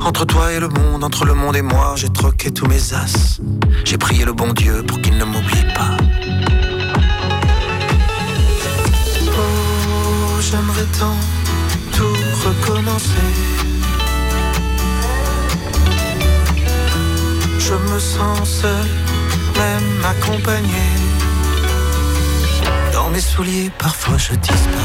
Entre 0.00 0.24
toi 0.24 0.52
et 0.52 0.58
le 0.58 0.66
monde, 0.66 1.04
entre 1.04 1.24
le 1.24 1.34
monde 1.34 1.54
et 1.54 1.62
moi, 1.62 1.94
j'ai 1.94 2.08
troqué 2.08 2.50
tous 2.50 2.66
mes 2.66 2.94
as. 2.94 3.38
J'ai 3.84 3.96
prié 3.96 4.24
le 4.24 4.32
bon 4.32 4.52
Dieu 4.54 4.82
pour 4.82 5.00
qu'il 5.00 5.16
ne 5.18 5.24
m'oublie 5.24 5.66
pas. 5.72 5.96
Oh, 9.38 10.40
j'aimerais 10.40 10.88
tant 10.98 11.14
tout 11.92 12.16
recommencer. 12.44 13.28
Je 17.60 17.74
me 17.74 18.00
sens 18.00 18.48
seul 18.48 18.88
même 19.54 20.04
accompagné. 20.04 21.11
Mes 23.12 23.20
souliers, 23.20 23.70
parfois 23.78 24.16
je 24.16 24.34
disparais. 24.34 24.80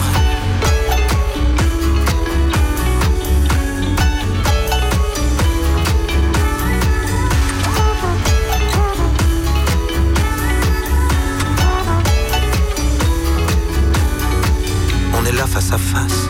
On 15.13 15.25
est 15.25 15.31
là 15.31 15.47
face 15.47 15.71
à 15.71 15.77
face, 15.77 16.29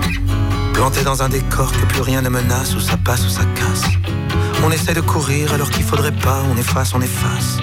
planté 0.73 1.01
dans 1.03 1.23
un 1.23 1.29
décor 1.29 1.71
que 1.71 1.85
plus 1.87 2.01
rien 2.01 2.21
ne 2.21 2.29
menace, 2.29 2.75
où 2.75 2.79
ça 2.79 2.97
passe 2.97 3.25
ou 3.25 3.29
ça 3.29 3.43
casse. 3.55 3.89
On 4.63 4.71
essaie 4.71 4.93
de 4.93 5.01
courir 5.01 5.51
alors 5.51 5.71
qu'il 5.71 5.83
faudrait 5.83 6.11
pas, 6.11 6.43
on 6.51 6.57
efface, 6.57 6.93
on 6.93 7.01
efface. 7.01 7.57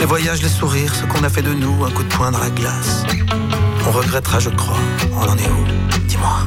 Les 0.00 0.06
voyages, 0.06 0.40
les 0.40 0.48
sourires, 0.48 0.94
ce 0.94 1.04
qu'on 1.04 1.22
a 1.24 1.28
fait 1.28 1.42
de 1.42 1.52
nous, 1.52 1.84
un 1.84 1.90
coup 1.90 2.02
de 2.02 2.08
poing 2.08 2.30
dans 2.30 2.38
la 2.38 2.48
glace. 2.48 3.04
On 3.86 3.90
regrettera, 3.90 4.38
je 4.38 4.48
crois. 4.48 4.78
On 5.12 5.28
en 5.28 5.36
est 5.36 5.46
où? 5.46 5.98
Dis-moi. 6.06 6.38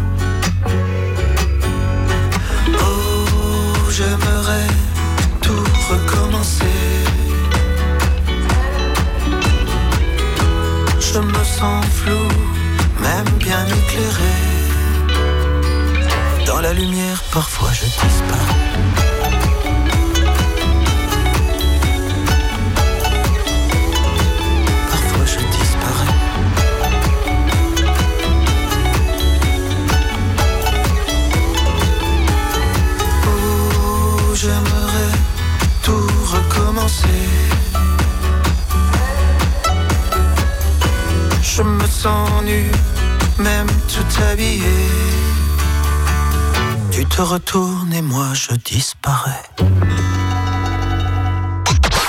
Retournes 47.33 47.91
et 47.93 48.03
moi 48.03 48.27
je 48.35 48.55
disparais. 48.57 49.31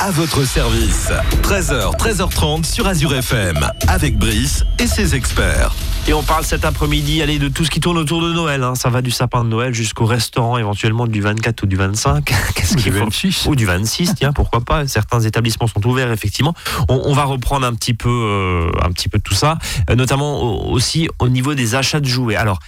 À 0.02 0.10
votre 0.10 0.44
service. 0.44 1.08
13h, 1.42 1.96
13h30 1.96 2.66
sur 2.66 2.86
Azure 2.86 3.14
FM. 3.14 3.66
Avec 3.88 4.18
Brice 4.18 4.64
et 4.78 4.86
ses 4.86 5.14
experts. 5.14 5.72
Et 6.06 6.12
on 6.12 6.22
parle 6.22 6.44
cet 6.44 6.66
après-midi, 6.66 7.22
allez, 7.22 7.38
de 7.38 7.48
tout 7.48 7.64
ce 7.64 7.70
qui 7.70 7.80
tourne 7.80 7.96
autour 7.96 8.20
de 8.20 8.30
Noël. 8.30 8.62
hein. 8.62 8.74
Ça 8.74 8.90
va 8.90 9.00
du 9.00 9.10
sapin 9.10 9.42
de 9.42 9.48
Noël 9.48 9.72
jusqu'au 9.72 10.04
restaurant 10.04 10.58
éventuellement 10.58 11.06
du 11.06 11.22
24 11.22 11.62
ou 11.62 11.66
du 11.66 11.76
25. 11.76 12.22
Qu'est-ce 12.54 12.74
Ou 12.74 12.76
qu'il 12.76 12.92
du 12.92 12.98
faut 12.98 13.04
26. 13.06 13.46
Ou 13.46 13.56
du 13.56 13.64
26, 13.64 14.14
tiens, 14.14 14.34
pourquoi 14.34 14.60
pas. 14.60 14.86
Certains 14.86 15.20
établissements 15.20 15.66
sont 15.66 15.84
ouverts, 15.86 16.12
effectivement. 16.12 16.52
On, 16.90 17.00
on 17.06 17.14
va 17.14 17.24
reprendre 17.24 17.66
un 17.66 17.72
petit 17.72 17.94
peu, 17.94 18.10
euh, 18.10 18.70
un 18.84 18.92
petit 18.92 19.08
peu 19.08 19.18
tout 19.18 19.32
ça, 19.32 19.56
euh, 19.88 19.94
notamment 19.94 20.42
au- 20.42 20.72
aussi 20.72 21.08
au 21.20 21.30
niveau 21.30 21.54
des 21.54 21.74
achats 21.74 22.00
de 22.00 22.06
jouets. 22.06 22.36
Alors, 22.36 22.58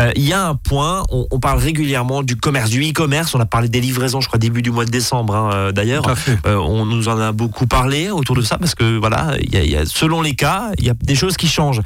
euh, 0.00 0.10
il 0.16 0.24
y 0.24 0.32
a 0.32 0.46
un 0.46 0.54
point, 0.54 1.02
on, 1.10 1.26
on 1.30 1.38
parle 1.38 1.58
régulièrement 1.58 2.22
du 2.22 2.36
commerce, 2.36 2.70
du 2.70 2.80
e-commerce. 2.82 3.34
On 3.34 3.40
a 3.40 3.46
parlé 3.46 3.68
des 3.68 3.82
livraisons, 3.82 4.22
je 4.22 4.28
crois, 4.28 4.38
début 4.38 4.62
du 4.62 4.70
mois 4.70 4.86
de 4.86 4.90
décembre, 4.90 5.36
hein, 5.36 5.70
d'ailleurs. 5.70 6.06
On 6.46 6.86
nous 6.86 7.08
en 7.08 7.20
a 7.20 7.32
beaucoup 7.32 7.66
parlé 7.66 8.08
autour 8.08 8.36
de 8.36 8.42
ça 8.42 8.56
parce 8.56 8.74
que 8.74 8.96
voilà, 8.96 9.34
il 9.42 9.52
y 9.54 9.58
a- 9.58 9.64
il 9.64 9.70
y 9.70 9.76
a- 9.76 9.84
selon 9.84 10.22
les 10.22 10.34
cas, 10.34 10.70
il 10.78 10.86
y 10.86 10.90
a 10.90 10.94
des 10.98 11.14
choses 11.14 11.36
qui 11.36 11.46
changent. 11.46 11.82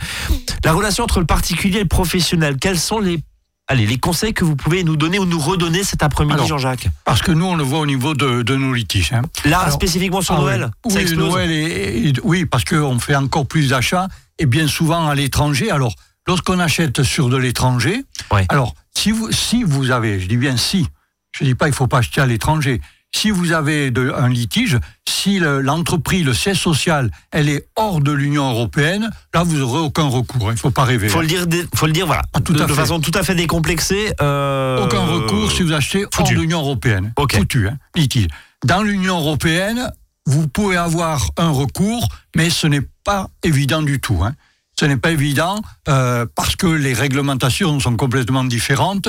La 0.64 0.72
relation 0.72 0.99
entre 1.00 1.20
le 1.20 1.26
particulier 1.26 1.78
et 1.78 1.82
le 1.82 1.88
professionnel, 1.88 2.56
quels 2.60 2.78
sont 2.78 2.98
les, 3.00 3.20
allez, 3.68 3.86
les 3.86 3.98
conseils 3.98 4.34
que 4.34 4.44
vous 4.44 4.56
pouvez 4.56 4.84
nous 4.84 4.96
donner 4.96 5.18
ou 5.18 5.24
nous 5.24 5.38
redonner 5.38 5.84
cet 5.84 6.02
après-midi, 6.02 6.46
Jean-Jacques 6.46 6.88
Parce 7.04 7.22
que 7.22 7.32
nous, 7.32 7.44
on 7.46 7.56
le 7.56 7.62
voit 7.64 7.80
au 7.80 7.86
niveau 7.86 8.14
de, 8.14 8.42
de 8.42 8.56
nos 8.56 8.72
litiges. 8.72 9.12
hein. 9.12 9.22
Là, 9.44 9.60
Alors, 9.60 9.74
spécifiquement 9.74 10.20
sur 10.22 10.34
Ah 10.34 10.40
Noël, 10.40 10.70
oui. 10.84 10.92
ça 10.92 10.96
Oui, 10.98 11.02
explose. 11.02 11.28
Noël 11.30 11.50
et, 11.50 12.08
et- 12.08 12.12
oui, 12.24 12.46
parce 12.46 12.64
qu'on 12.64 12.98
fait 12.98 13.16
encore 13.16 13.46
plus 13.46 13.70
d'achats 13.70 14.08
et 14.38 14.46
bien 14.46 14.66
souvent 14.66 15.06
à 15.08 15.14
l'étranger. 15.14 15.70
Alors, 15.70 15.94
lorsqu'on 16.26 16.58
achète 16.58 17.02
sur 17.02 17.28
de 17.28 17.36
l'étranger, 17.36 18.04
Ouais. 18.30 18.46
alors 18.48 18.74
si 18.96 19.10
vous, 19.10 19.30
si 19.32 19.62
vous 19.64 19.90
avez, 19.90 20.20
je 20.20 20.26
dis 20.26 20.36
bien 20.36 20.56
si, 20.56 20.86
je 21.32 21.44
dis 21.44 21.54
pas 21.54 21.68
il 21.68 21.74
faut 21.74 21.86
pas 21.86 21.98
acheter 21.98 22.20
à 22.20 22.26
l'étranger. 22.26 22.80
Si 23.12 23.30
vous 23.30 23.52
avez 23.52 23.90
de- 23.90 24.12
un 24.16 24.28
litige, 24.28 24.78
si 25.08 25.40
le- 25.40 25.60
l'entreprise, 25.60 26.24
le 26.24 26.32
siège 26.32 26.58
social, 26.60 27.10
elle 27.32 27.48
est 27.48 27.66
hors 27.76 28.00
de 28.00 28.12
l'Union 28.12 28.48
européenne, 28.50 29.10
là 29.34 29.42
vous 29.42 29.60
aurez 29.60 29.80
aucun 29.80 30.04
recours. 30.08 30.48
hein. 30.48 30.52
Il 30.54 30.58
faut 30.58 30.70
pas 30.70 30.84
rêver. 30.84 31.08
Faut 31.08 31.18
hein. 31.18 31.22
le 31.22 31.26
dire, 31.26 31.46
faut 31.74 31.86
le 31.86 31.92
dire, 31.92 32.06
voilà, 32.06 32.22
Ah, 32.32 32.40
tout 32.40 32.52
de, 32.52 32.62
à 32.62 32.66
de 32.66 32.72
fait. 32.72 32.80
façon 32.80 33.00
tout 33.00 33.10
à 33.14 33.22
fait 33.22 33.34
décomplexée. 33.34 34.12
euh, 34.22 34.84
Aucun 34.84 35.00
recours 35.04 35.50
si 35.52 35.62
vous 35.62 35.72
achetez 35.72 36.06
hors 36.16 36.28
de 36.28 36.34
l'Union 36.34 36.60
européenne. 36.60 37.12
Ok. 37.16 37.36
Foutu, 37.36 37.68
hein, 37.68 37.76
litige. 37.96 38.28
Dans 38.64 38.82
l'Union 38.82 39.18
européenne, 39.18 39.90
vous 40.26 40.46
pouvez 40.46 40.76
avoir 40.76 41.30
un 41.36 41.50
recours, 41.50 42.08
mais 42.36 42.48
ce 42.48 42.66
n'est 42.68 42.86
pas 43.04 43.28
évident 43.42 43.82
du 43.82 44.00
tout. 44.00 44.20
hein. 44.22 44.34
Ce 44.78 44.84
n'est 44.86 44.96
pas 44.96 45.10
évident 45.10 45.60
euh, 45.88 46.24
parce 46.36 46.56
que 46.56 46.66
les 46.68 46.94
réglementations 46.94 47.80
sont 47.80 47.96
complètement 47.96 48.44
différentes. 48.44 49.08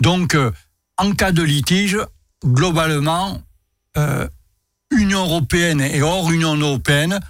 Donc, 0.00 0.34
euh, 0.34 0.50
en 0.96 1.12
cas 1.12 1.32
de 1.32 1.42
litige, 1.42 1.98
globalement, 2.44 3.40
euh, 3.96 4.26
Union 4.92 5.24
européenne 5.24 5.80
et 5.80 6.02
hors 6.02 6.30
Union 6.30 6.56
européenne, 6.56 7.20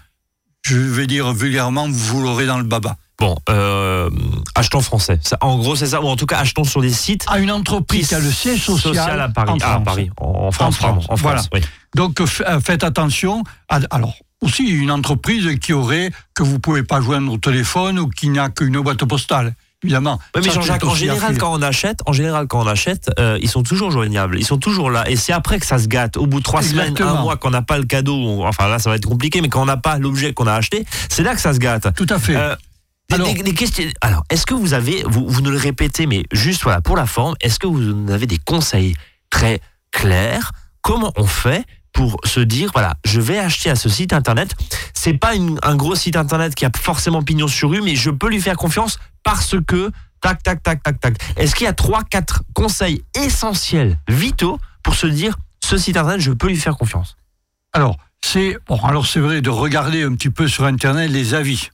je 0.62 0.76
vais 0.76 1.06
dire 1.06 1.32
vulgairement, 1.32 1.86
vous 1.90 2.20
l'aurez 2.22 2.46
dans 2.46 2.58
le 2.58 2.64
baba. 2.64 2.96
Bon, 3.18 3.36
euh, 3.50 4.08
achetons 4.54 4.80
français. 4.80 5.18
Ça, 5.22 5.36
en 5.42 5.58
gros, 5.58 5.76
c'est 5.76 5.88
ça. 5.88 6.00
Ou 6.00 6.06
en 6.08 6.16
tout 6.16 6.24
cas, 6.24 6.38
achetons 6.38 6.64
sur 6.64 6.80
des 6.80 6.92
sites 6.92 7.26
À 7.28 7.38
une 7.38 7.50
entreprise 7.50 8.08
qui 8.08 8.14
a 8.14 8.18
le 8.18 8.30
siège 8.30 8.64
social, 8.64 9.20
à 9.20 9.28
Paris. 9.28 9.50
en 9.52 9.58
Ah, 9.60 9.66
à 9.66 9.70
France. 9.72 9.84
Paris. 9.84 10.10
En, 10.16 10.50
France, 10.50 10.68
En 10.68 10.70
France, 10.72 10.78
pardon, 10.80 10.98
en 11.00 11.02
France, 11.02 11.20
voilà. 11.20 11.42
oui. 11.52 11.60
Donc 11.94 12.20
euh, 12.20 12.26
faites 12.60 12.82
attention. 12.82 13.44
À, 13.68 13.80
alors 13.90 14.14
aussi 14.40 14.62
une 14.64 14.90
entreprise 14.90 15.58
qui 15.60 15.74
aurait 15.74 16.10
que 16.34 16.42
vous 16.42 16.60
pouvez 16.60 16.82
pas 16.82 17.02
joindre 17.02 17.30
au 17.30 17.36
téléphone 17.36 17.98
ou 17.98 18.08
qui 18.08 18.30
n'a 18.30 18.48
qu'une 18.48 18.80
boîte 18.80 19.04
postale, 19.04 19.54
évidemment. 19.82 20.18
Oui, 20.34 20.42
mais 20.44 20.50
Jean-Jacques, 20.52 20.84
en 20.84 20.94
général, 20.94 21.38
quand 21.38 21.52
on 21.52 21.62
achète, 21.62 22.00
en 22.06 22.12
général, 22.12 22.46
quand 22.46 22.62
on 22.62 22.66
achète, 22.66 23.10
euh, 23.18 23.38
ils 23.42 23.48
sont 23.48 23.62
toujours 23.62 23.90
joignables. 23.90 24.38
Ils 24.38 24.44
sont 24.46 24.58
toujours 24.58 24.90
là. 24.90 25.08
Et 25.08 25.16
c'est 25.16 25.32
après 25.32 25.58
que 25.58 25.66
ça 25.66 25.78
se 25.78 25.86
gâte. 25.88 26.16
Au 26.16 26.26
bout 26.26 26.38
de 26.38 26.44
trois 26.44 26.62
semaines, 26.62 26.88
un 26.88 26.90
Exactement. 26.90 27.22
mois, 27.22 27.36
qu'on 27.36 27.50
n'a 27.50 27.62
pas 27.62 27.78
le 27.78 27.84
cadeau, 27.84 28.42
enfin 28.44 28.68
là, 28.68 28.78
ça 28.78 28.90
va 28.90 28.96
être 28.96 29.06
compliqué, 29.06 29.40
mais 29.40 29.48
quand 29.48 29.62
on 29.62 29.66
n'a 29.66 29.76
pas 29.76 29.98
l'objet 29.98 30.32
qu'on 30.32 30.46
a 30.46 30.54
acheté, 30.54 30.84
c'est 31.08 31.22
là 31.22 31.34
que 31.34 31.40
ça 31.40 31.52
se 31.54 31.58
gâte. 31.58 31.88
Tout 31.96 32.06
à 32.10 32.18
fait. 32.18 32.36
Euh, 32.36 32.54
des- 33.08 33.14
Alors- 33.16 33.32
des- 33.34 33.42
des 33.42 33.54
questions. 33.54 33.84
Alors, 34.02 34.22
est-ce 34.30 34.46
que 34.46 34.54
vous 34.54 34.74
avez, 34.74 35.02
vous, 35.06 35.26
vous 35.28 35.40
nous 35.40 35.50
le 35.50 35.58
répétez, 35.58 36.06
mais 36.06 36.24
juste 36.32 36.62
voilà 36.62 36.80
pour 36.80 36.96
la 36.96 37.06
forme, 37.06 37.34
est-ce 37.40 37.58
que 37.58 37.66
vous 37.66 38.12
avez 38.12 38.26
des 38.26 38.38
conseils 38.38 38.94
très 39.30 39.60
clairs? 39.90 40.52
Comment 40.82 41.12
on 41.16 41.26
fait 41.26 41.64
pour 41.92 42.18
se 42.24 42.38
dire 42.40 42.70
voilà, 42.72 42.94
je 43.04 43.20
vais 43.20 43.38
acheter 43.38 43.68
à 43.70 43.74
ce 43.74 43.88
site 43.88 44.12
internet? 44.12 44.54
C'est 44.94 45.14
pas 45.14 45.34
une- 45.34 45.58
un 45.62 45.74
gros 45.74 45.94
site 45.96 46.14
internet 46.16 46.54
qui 46.54 46.64
a 46.64 46.70
forcément 46.80 47.22
pignon 47.22 47.48
sur 47.48 47.70
rue, 47.70 47.80
mais 47.82 47.96
je 47.96 48.10
peux 48.10 48.28
lui 48.28 48.40
faire 48.40 48.56
confiance 48.56 48.98
parce 49.22 49.56
que 49.66 49.90
tac 50.20 50.42
tac 50.42 50.62
tac 50.62 50.82
tac 50.82 51.00
tac. 51.00 51.14
Est-ce 51.36 51.54
qu'il 51.54 51.64
y 51.64 51.68
a 51.68 51.72
trois 51.72 52.02
quatre 52.04 52.42
conseils 52.54 53.02
essentiels, 53.14 53.98
vitaux 54.08 54.58
pour 54.82 54.94
se 54.94 55.06
dire 55.06 55.36
ce 55.62 55.76
site 55.76 55.96
internet, 55.96 56.20
je 56.20 56.32
peux 56.32 56.48
lui 56.48 56.56
faire 56.56 56.76
confiance? 56.76 57.16
Alors 57.72 57.96
c'est 58.24 58.56
bon. 58.66 58.78
Alors 58.84 59.06
c'est 59.06 59.20
vrai 59.20 59.40
de 59.40 59.50
regarder 59.50 60.02
un 60.02 60.14
petit 60.14 60.30
peu 60.30 60.48
sur 60.48 60.64
internet 60.64 61.10
les 61.10 61.34
avis. 61.34 61.70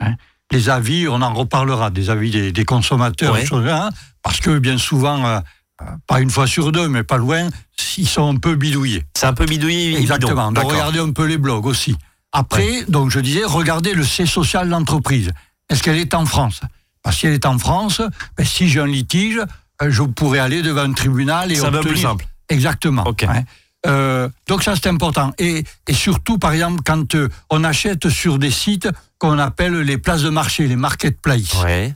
hein. 0.00 0.14
Les 0.50 0.68
avis, 0.68 1.08
on 1.08 1.22
en 1.22 1.32
reparlera 1.32 1.90
des 1.90 2.10
avis 2.10 2.30
des, 2.30 2.52
des 2.52 2.64
consommateurs, 2.64 3.32
Ouais. 3.32 3.46
choses, 3.46 3.66
hein, 3.66 3.88
parce 4.22 4.40
que 4.40 4.58
bien 4.58 4.76
souvent, 4.76 5.24
euh, 5.24 5.40
euh, 5.80 5.84
pas 6.06 6.20
une 6.20 6.30
fois 6.30 6.46
sur 6.46 6.70
deux, 6.70 6.86
mais 6.88 7.02
pas 7.02 7.16
loin, 7.16 7.48
ils 7.96 8.06
sont 8.08 8.28
un 8.34 8.36
peu 8.36 8.54
bidouillés. 8.54 9.04
C'est 9.16 9.26
un 9.26 9.32
peu 9.32 9.46
bidouillé. 9.46 9.96
Exactement. 9.98 10.52
Donc 10.52 10.70
regardez 10.70 10.98
un 11.00 11.12
peu 11.12 11.24
les 11.26 11.38
blogs 11.38 11.64
aussi. 11.66 11.96
Après, 12.30 12.84
donc 12.88 13.10
je 13.10 13.20
disais, 13.20 13.44
regardez 13.44 13.94
le 13.94 14.04
siège 14.04 14.30
social 14.32 14.66
de 14.66 14.70
l'entreprise. 14.72 15.32
Est-ce 15.70 15.82
qu'elle 15.82 15.96
est 15.96 16.12
en 16.14 16.26
France? 16.26 16.60
Parce 17.04 17.14
que 17.16 17.20
si 17.20 17.26
elle 17.28 17.34
est 17.34 17.46
en 17.46 17.58
France, 17.58 18.00
ben, 18.36 18.44
si 18.46 18.68
j'ai 18.68 18.80
un 18.80 18.86
litige, 18.86 19.38
euh, 19.82 19.90
je 19.90 20.02
pourrais 20.02 20.40
aller 20.40 20.62
devant 20.62 20.82
un 20.82 20.92
tribunal 20.92 21.52
et 21.52 21.56
peu 21.56 21.66
obtenir. 21.66 21.80
plus 21.82 21.96
simple. 21.98 22.26
Exactement. 22.48 23.04
Ok. 23.06 23.22
hein. 23.24 23.44
Euh, 23.86 24.30
donc 24.48 24.62
ça 24.62 24.74
c'est 24.74 24.88
important. 24.88 25.32
Et, 25.38 25.62
et 25.86 25.92
surtout, 25.92 26.38
par 26.38 26.52
exemple, 26.54 26.80
quand 26.86 27.14
euh, 27.14 27.28
on 27.50 27.62
achète 27.64 28.08
sur 28.08 28.38
des 28.38 28.50
sites 28.50 28.88
qu'on 29.18 29.38
appelle 29.38 29.78
les 29.80 29.98
places 29.98 30.22
de 30.22 30.30
marché, 30.30 30.66
les 30.66 30.76
marketplaces 30.76 31.52
Ouais. 31.62 31.94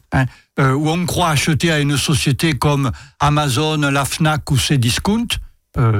euh, 0.60 0.72
où 0.74 0.90
on 0.90 1.06
croit 1.06 1.30
acheter 1.30 1.72
à 1.72 1.80
une 1.80 1.96
société 1.96 2.52
comme 2.52 2.90
Amazon, 3.20 3.78
la 3.78 4.04
Fnac 4.04 4.50
ou 4.50 4.58
Cdiscount. 4.58 5.26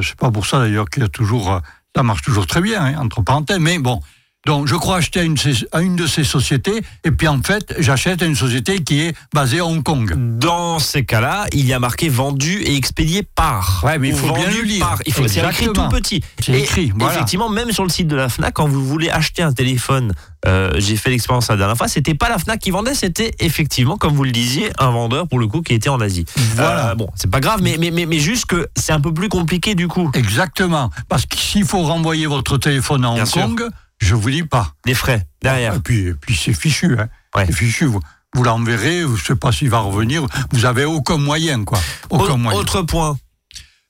C'est 0.03 0.17
pas 0.17 0.31
pour 0.31 0.45
ça 0.45 0.59
d'ailleurs 0.59 0.91
qu'il 0.91 1.03
y 1.05 1.07
a 1.07 1.09
toujours, 1.09 1.61
ça 1.97 2.03
marche 2.03 2.23
toujours 2.23 2.47
très 2.47 2.61
bien, 2.61 2.83
hein, 2.85 2.95
entre 2.99 3.23
parenthèses. 3.23 3.59
Mais 3.61 3.79
bon, 3.79 4.01
donc 4.47 4.67
je 4.67 4.77
crois 4.77 4.97
acheter 4.97 5.21
à 5.21 5.23
une, 5.25 5.35
de 5.35 5.39
ces- 5.39 5.67
à 5.73 5.83
une 5.83 5.97
de 5.97 6.07
ces 6.07 6.25
sociétés 6.25 6.81
et 7.05 7.11
puis 7.11 7.29
en 7.29 7.43
fait 7.43 7.75
j'achète 7.79 8.23
à 8.23 8.25
une 8.27 8.37
société 8.37 8.79
qui 8.83 9.01
est 9.03 9.15
basée 9.35 9.59
à 9.59 9.67
Hong 9.67 9.83
Kong. 9.83 10.15
Dans 10.39 10.79
ces 10.79 11.05
cas-là, 11.05 11.47
il 11.53 11.67
y 11.67 11.73
a 11.75 11.79
marqué 11.79 12.09
vendu 12.09 12.63
et 12.63 12.75
expédié 12.77 13.23
par. 13.23 13.83
Ouais, 13.85 13.99
mais 13.99 14.09
il 14.09 14.15
faut 14.15 14.33
bien 14.33 14.49
le 14.49 14.63
lire. 14.63 14.87
par. 14.87 14.99
Il 15.07 15.13
faut 15.13 15.27
c'est 15.29 15.41
écrit 15.41 15.67
tout 15.67 15.89
petit. 15.89 16.23
C'est 16.41 16.53
écrit, 16.61 16.93
voilà. 16.97 17.15
Effectivement, 17.17 17.49
même 17.49 17.73
sur 17.73 17.83
le 17.83 17.91
site 17.91 18.09
de 18.09 18.17
la 18.17 18.29
Fnac, 18.29 18.55
quand 18.55 18.69
vous 18.69 18.85
voulez 18.87 19.11
acheter 19.11 19.43
un 19.43 19.53
téléphone, 19.53 20.13
euh, 20.47 20.73
j'ai 20.79 20.97
fait 20.97 21.11
l'expérience 21.11 21.49
la 21.49 21.57
dernière 21.57 21.77
fois, 21.77 21.89
c'était 21.89 22.15
pas 22.15 22.29
la 22.29 22.39
Fnac 22.39 22.59
qui 22.61 22.71
vendait, 22.71 22.95
c'était 22.95 23.33
effectivement, 23.41 23.97
comme 23.97 24.15
vous 24.15 24.25
le 24.25 24.31
disiez, 24.33 24.71
un 24.79 24.91
vendeur 24.91 25.27
pour 25.29 25.41
le 25.41 25.49
coup 25.49 25.63
qui 25.63 25.75
était 25.75 25.89
en 25.91 26.01
Asie. 26.01 26.25
Voilà. 26.55 26.91
Euh, 26.91 26.95
bon, 26.95 27.09
c'est 27.17 27.31
pas 27.31 27.41
grave, 27.41 27.61
mais, 27.63 27.77
mais, 27.79 27.91
mais, 27.91 28.07
mais 28.07 28.19
juste 28.21 28.47
que 28.47 28.69
c'est 28.77 28.93
un 28.93 29.01
peu 29.01 29.13
plus 29.13 29.29
compliqué 29.29 29.75
du 29.75 29.89
coup. 29.89 30.11
Exactement. 30.15 30.91
Parce 31.09 31.27
que 31.27 31.37
s'il 31.37 31.65
faut 31.65 31.83
renvoyer 31.83 32.27
votre 32.27 32.57
téléphone 32.57 33.05
à 33.05 33.13
Bien 33.15 33.25
Hong 33.25 33.59
sûr. 33.59 33.69
Je 33.99 34.15
vous 34.15 34.31
dis 34.31 34.43
pas. 34.45 34.75
Des 34.87 34.95
frais 34.95 35.27
derrière. 35.43 35.75
Et 35.75 35.81
puis, 35.81 36.09
et 36.09 36.15
puis 36.15 36.37
c'est 36.37 36.53
fichu. 36.55 36.97
Hein. 36.99 37.09
Ouais. 37.35 37.47
C'est 37.47 37.53
fichu. 37.53 37.87
Vous, 37.87 38.01
vous 38.35 38.43
l'enverrez, 38.43 39.01
je 39.01 39.07
ne 39.07 39.17
sais 39.17 39.35
pas 39.37 39.53
s'il 39.53 39.71
va 39.71 39.79
revenir. 39.81 40.25
Vous 40.53 40.65
avez 40.67 40.85
aucun 40.85 41.17
moyen, 41.19 41.65
quoi. 41.65 41.81
Aucun 42.11 42.35
Au- 42.35 42.37
moyen. 42.37 42.59
Autre 42.59 42.83
point. 42.83 43.19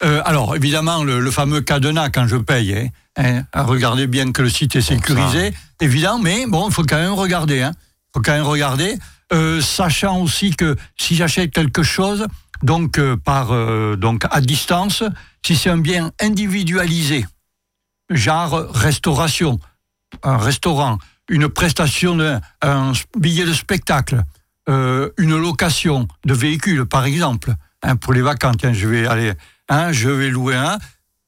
Euh, 0.04 0.22
alors, 0.24 0.54
évidemment, 0.54 1.02
le, 1.02 1.18
le 1.20 1.30
fameux 1.30 1.60
cadenas 1.60 2.10
quand 2.10 2.26
je 2.28 2.36
paye. 2.36 2.90
Hein, 3.16 3.42
hein, 3.52 3.62
regardez 3.64 4.06
bien 4.06 4.30
que 4.30 4.42
le 4.42 4.48
site 4.48 4.76
est 4.76 4.80
sécurisé, 4.80 5.52
évident, 5.80 6.20
mais 6.20 6.46
bon, 6.46 6.68
il 6.68 6.72
faut 6.72 6.84
quand 6.84 6.98
même 6.98 7.14
regarder. 7.14 7.58
Il 7.58 8.10
faut 8.14 8.22
quand 8.22 8.32
même 8.32 8.46
regarder, 8.46 8.96
Euh, 9.32 9.60
sachant 9.60 10.20
aussi 10.22 10.54
que 10.56 10.76
si 10.96 11.14
j'achète 11.16 11.52
quelque 11.52 11.82
chose, 11.82 12.26
donc 12.62 12.98
euh, 12.98 13.16
par 13.16 13.48
donc 13.98 14.24
à 14.30 14.40
distance, 14.40 15.02
si 15.44 15.54
c'est 15.56 15.68
un 15.68 15.76
bien 15.78 16.12
individualisé, 16.20 17.26
genre 18.08 18.66
restauration, 18.72 19.58
un 20.22 20.36
restaurant, 20.36 20.98
une 21.28 21.48
prestation 21.48 22.18
un 22.62 22.92
billet 23.16 23.44
de 23.44 23.52
spectacle, 23.52 24.22
euh, 24.68 25.10
une 25.16 25.36
location 25.36 26.08
de 26.24 26.34
véhicule, 26.34 26.86
par 26.86 27.04
exemple, 27.04 27.54
hein, 27.82 27.96
pour 27.96 28.12
les 28.12 28.22
vacances. 28.22 28.56
Je 28.72 28.88
vais 28.88 29.06
aller, 29.06 29.32
hein, 29.68 29.92
je 29.92 30.08
vais 30.08 30.30
louer 30.30 30.56
un. 30.56 30.78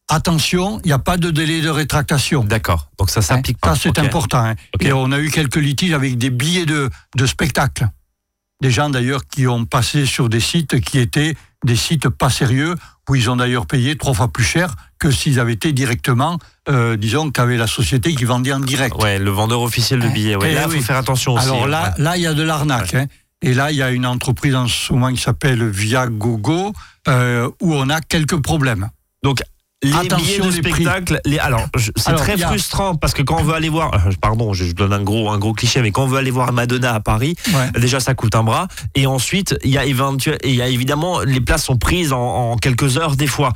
Attention, 0.08 0.80
il 0.84 0.88
n'y 0.88 0.92
a 0.92 0.98
pas 0.98 1.16
de 1.16 1.30
délai 1.30 1.60
de 1.60 1.70
rétractation. 1.70 2.42
D'accord. 2.42 2.90
Donc 2.98 3.10
ça 3.10 3.22
s'applique 3.22 3.58
Hein, 3.62 3.68
pas. 3.68 3.74
Ça, 3.76 3.82
c'est 3.84 3.98
important. 3.98 4.54
Et 4.80 4.92
on 4.92 5.12
a 5.12 5.20
eu 5.20 5.30
quelques 5.30 5.56
litiges 5.56 5.92
avec 5.92 6.18
des 6.18 6.30
billets 6.30 6.66
de, 6.66 6.90
de 7.16 7.26
spectacle. 7.26 7.88
Des 8.60 8.70
gens 8.70 8.90
d'ailleurs 8.90 9.26
qui 9.26 9.46
ont 9.46 9.64
passé 9.64 10.06
sur 10.06 10.28
des 10.28 10.40
sites 10.40 10.80
qui 10.80 10.98
étaient 10.98 11.34
des 11.64 11.76
sites 11.76 12.08
pas 12.08 12.30
sérieux, 12.30 12.74
où 13.08 13.14
ils 13.14 13.30
ont 13.30 13.36
d'ailleurs 13.36 13.66
payé 13.66 13.96
trois 13.96 14.14
fois 14.14 14.28
plus 14.28 14.44
cher 14.44 14.74
que 15.00 15.10
s'ils 15.10 15.40
avaient 15.40 15.54
été 15.54 15.72
directement, 15.72 16.38
euh, 16.68 16.96
disons, 16.96 17.30
qu'avait 17.30 17.56
la 17.56 17.66
société 17.66 18.14
qui 18.14 18.24
vendait 18.24 18.52
en 18.52 18.60
direct. 18.60 18.94
Ouais, 19.02 19.18
le 19.18 19.30
vendeur 19.30 19.62
officiel 19.62 19.98
de 20.00 20.06
Hein. 20.06 20.10
billets. 20.10 20.36
Ouais, 20.36 20.50
Eh 20.52 20.54
là, 20.54 20.64
il 20.66 20.70
oui. 20.70 20.76
faut 20.76 20.82
faire 20.84 20.98
attention 20.98 21.34
aussi. 21.34 21.46
Alors 21.46 21.64
hein. 21.64 21.68
là, 21.68 21.94
Ouais. 21.98 22.04
là, 22.04 22.16
il 22.16 22.22
y 22.22 22.26
a 22.26 22.34
de 22.34 22.42
l'arnaque. 22.42 22.94
hein. 22.94 23.06
Et 23.42 23.54
là, 23.54 23.70
il 23.72 23.76
y 23.78 23.82
a 23.82 23.90
une 23.90 24.04
entreprise 24.06 24.54
en 24.54 24.68
ce 24.68 24.92
moment 24.92 25.10
qui 25.12 25.20
s'appelle 25.20 25.66
Viagogo, 25.68 26.72
euh, 27.08 27.48
où 27.60 27.74
on 27.74 27.88
a 27.88 28.00
quelques 28.00 28.36
problèmes. 28.40 28.90
Donc, 29.22 29.40
les 29.82 29.94
Attention, 29.94 30.18
billets 30.18 30.40
de 30.40 30.50
spectacle, 30.50 31.20
les, 31.24 31.38
alors 31.38 31.64
c'est 31.96 32.14
très 32.14 32.42
a- 32.42 32.48
frustrant 32.48 32.96
parce 32.96 33.14
que 33.14 33.22
quand 33.22 33.38
on 33.40 33.44
veut 33.44 33.54
aller 33.54 33.70
voir, 33.70 33.94
euh, 33.94 34.10
pardon, 34.20 34.52
je, 34.52 34.66
je 34.66 34.72
donne 34.72 34.92
un 34.92 35.00
gros, 35.02 35.30
un 35.30 35.38
gros 35.38 35.54
cliché, 35.54 35.80
mais 35.80 35.90
quand 35.90 36.02
on 36.04 36.06
veut 36.06 36.18
aller 36.18 36.30
voir 36.30 36.52
Madonna 36.52 36.92
à 36.94 37.00
Paris, 37.00 37.34
Ouais. 37.54 37.80
déjà 37.80 37.98
ça 37.98 38.12
coûte 38.12 38.34
un 38.34 38.42
bras, 38.42 38.68
et 38.94 39.06
ensuite 39.06 39.56
il 39.64 39.70
y 39.70 39.78
a 39.78 39.86
éventuel, 39.86 40.36
il 40.44 40.54
y 40.54 40.60
a 40.60 40.68
évidemment 40.68 41.20
les 41.20 41.40
places 41.40 41.64
sont 41.64 41.78
prises 41.78 42.12
en, 42.12 42.20
en 42.52 42.56
quelques 42.58 42.98
heures 42.98 43.16
des 43.16 43.26
fois. 43.26 43.54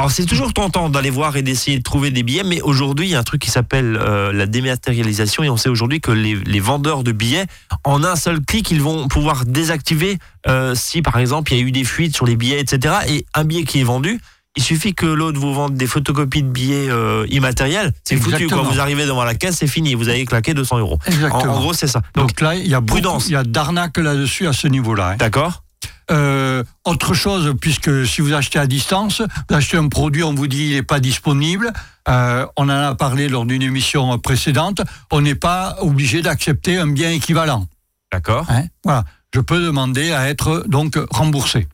Alors 0.00 0.10
c'est 0.10 0.24
toujours 0.24 0.54
tentant 0.54 0.88
d'aller 0.88 1.10
voir 1.10 1.36
et 1.36 1.42
d'essayer 1.42 1.76
de 1.76 1.82
trouver 1.82 2.10
des 2.10 2.22
billets, 2.22 2.42
mais 2.42 2.62
aujourd'hui 2.62 3.08
il 3.08 3.10
y 3.10 3.14
a 3.14 3.18
un 3.18 3.22
truc 3.22 3.42
qui 3.42 3.50
s'appelle 3.50 3.98
euh, 4.00 4.32
la 4.32 4.46
dématérialisation 4.46 5.42
et 5.42 5.50
on 5.50 5.58
sait 5.58 5.68
aujourd'hui 5.68 6.00
que 6.00 6.10
les, 6.10 6.36
les 6.36 6.58
vendeurs 6.58 7.04
de 7.04 7.12
billets, 7.12 7.44
en 7.84 8.02
un 8.02 8.16
seul 8.16 8.40
clic, 8.40 8.70
ils 8.70 8.80
vont 8.80 9.08
pouvoir 9.08 9.44
désactiver 9.44 10.16
euh, 10.48 10.74
si 10.74 11.02
par 11.02 11.18
exemple 11.18 11.52
il 11.52 11.58
y 11.58 11.60
a 11.62 11.64
eu 11.66 11.70
des 11.70 11.84
fuites 11.84 12.16
sur 12.16 12.24
les 12.24 12.36
billets, 12.36 12.60
etc. 12.60 12.94
Et 13.08 13.26
un 13.34 13.44
billet 13.44 13.64
qui 13.64 13.78
est 13.78 13.84
vendu, 13.84 14.18
il 14.56 14.62
suffit 14.62 14.94
que 14.94 15.04
l'autre 15.04 15.38
vous 15.38 15.52
vende 15.52 15.74
des 15.74 15.86
photocopies 15.86 16.44
de 16.44 16.48
billets 16.48 16.88
euh, 16.88 17.26
immatériels, 17.28 17.92
c'est 18.02 18.16
foutu. 18.16 18.46
Quand 18.46 18.62
vous 18.62 18.80
arrivez 18.80 19.04
devant 19.04 19.24
la 19.24 19.34
caisse, 19.34 19.56
c'est 19.58 19.66
fini, 19.66 19.92
vous 19.92 20.08
avez 20.08 20.24
claqué 20.24 20.54
200 20.54 20.78
euros. 20.78 20.98
En, 21.06 21.10
Exactement. 21.12 21.42
en 21.42 21.60
gros, 21.60 21.72
c'est 21.74 21.88
ça. 21.88 22.00
Donc, 22.14 22.28
Donc 22.28 22.40
là, 22.40 22.54
il 22.54 22.66
y 22.66 22.74
a 22.74 22.80
prudence. 22.80 23.26
il 23.28 23.32
y 23.32 23.36
a 23.36 23.44
d'arnaque 23.44 23.98
là-dessus 23.98 24.46
à 24.46 24.54
ce 24.54 24.66
niveau-là. 24.66 25.10
hein. 25.10 25.16
d'accord 25.18 25.59
Euh, 26.10 26.64
autre 26.84 27.14
chose, 27.14 27.54
puisque 27.60 28.04
si 28.06 28.20
vous 28.20 28.32
achetez 28.32 28.58
à 28.58 28.66
distance, 28.66 29.22
vous 29.48 29.54
achetez 29.56 29.76
un 29.76 29.88
produit, 29.88 30.22
on 30.24 30.34
vous 30.34 30.48
dit 30.48 30.70
il 30.70 30.74
n'est 30.74 30.82
pas 30.82 30.98
disponible. 31.00 31.72
Euh, 32.08 32.46
on 32.56 32.64
en 32.64 32.68
a 32.70 32.94
parlé 32.94 33.28
lors 33.28 33.46
d'une 33.46 33.62
émission 33.62 34.18
précédente. 34.18 34.80
On 35.12 35.20
n'est 35.20 35.34
pas 35.36 35.76
obligé 35.80 36.22
d'accepter 36.22 36.78
un 36.78 36.88
bien 36.88 37.10
équivalent. 37.10 37.66
D'accord. 38.12 38.44
hein. 38.50 38.64
Voilà. 38.84 39.04
Je 39.32 39.40
peux 39.40 39.62
demander 39.62 40.10
à 40.10 40.28
être 40.28 40.64
donc 40.66 40.98
remboursé. 41.10 41.68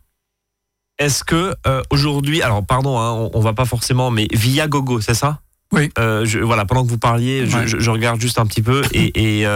Est-ce 0.98 1.24
que 1.24 1.54
euh, 1.66 1.82
aujourd'hui, 1.90 2.42
alors 2.42 2.64
pardon, 2.64 2.98
hein, 2.98 3.12
on, 3.12 3.30
on 3.34 3.40
va 3.40 3.54
pas 3.54 3.64
forcément, 3.64 4.10
mais 4.10 4.28
via 4.32 4.66
Gogo, 4.68 5.00
c'est 5.00 5.14
ça? 5.14 5.40
Oui. 5.72 5.90
Je, 5.96 6.38
voilà, 6.40 6.64
pendant 6.64 6.84
que 6.84 6.88
vous 6.90 6.98
parliez, 6.98 7.46
je, 7.46 7.56
Ouais. 7.56 7.66
je- 7.66 7.78
je 7.80 7.90
regarde 7.90 8.20
juste 8.20 8.38
un 8.38 8.46
petit 8.46 8.62
peu 8.62 8.82
et, 8.92 9.40
et, 9.40 9.46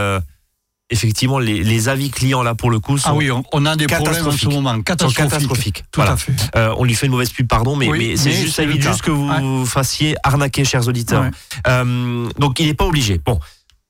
effectivement, 0.91 1.39
les, 1.39 1.63
les 1.63 1.89
avis 1.89 2.11
clients 2.11 2.43
là 2.43 2.55
pour 2.55 2.71
le 2.71 2.81
coup 2.81 2.99
sont, 2.99 3.11
Ah 3.11 3.15
oui, 3.15 3.31
on, 3.31 3.43
on 3.53 3.65
a 3.67 3.77
des 3.77 3.87
problèmes 3.87 4.09
en 4.11 4.15
ce 4.15 4.19
catastrophiques. 4.19 4.53
moment. 4.53 4.83
Catastrophiques. 4.83 5.17
catastrophiques. 5.31 5.85
Tout 5.91 6.01
Voilà. 6.01 6.13
à 6.13 6.17
fait. 6.17 6.33
Euh, 6.57 6.75
on 6.79 6.85
lui 6.85 6.95
fait 6.95 7.07
une 7.07 7.13
mauvaise 7.13 7.31
pub, 7.31 7.47
pardon, 7.49 7.77
mais, 7.77 7.89
Oui, 7.89 7.99
mais 8.11 8.17
c'est 8.17 8.33
juste, 8.33 8.55
ça 8.57 8.63
évite 8.65 8.83
juste 8.83 9.03
que 9.03 9.11
vous 9.11 9.29
Ouais. 9.29 9.67
fassiez 9.67 10.17
arnaquer, 10.23 10.65
chers 10.65 10.87
auditeurs. 10.89 11.23
Ouais. 11.23 11.31
Euh, 11.69 12.29
donc 12.39 12.59
il 12.61 12.67
n'est 12.67 12.75
pas 12.75 12.87
obligé. 12.87 13.19
Bon. 13.25 13.39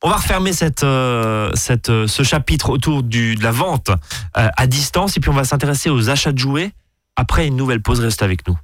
On 0.03 0.09
va 0.09 0.17
refermer 0.17 0.55
cette, 0.55 0.83
euh, 0.83 1.51
cette, 1.55 1.89
ce 2.07 2.23
chapitre 2.23 2.71
autour 2.71 3.03
du, 3.03 3.35
de 3.35 3.43
la 3.43 3.51
vente 3.51 3.91
à 4.35 4.67
distance 4.67 5.17
et 5.17 5.21
puis 5.21 5.29
on 5.29 5.35
va 5.35 5.45
s'intéresser 5.45 5.91
aux 5.91 6.09
achats 6.09 6.33
de 6.33 6.39
jouets 6.39 6.73
après 7.17 7.47
une 7.47 7.57
nouvelle 7.57 7.83
pause. 7.83 8.01
Reste 8.01 8.23
avec 8.23 8.49
nous. 8.49 8.57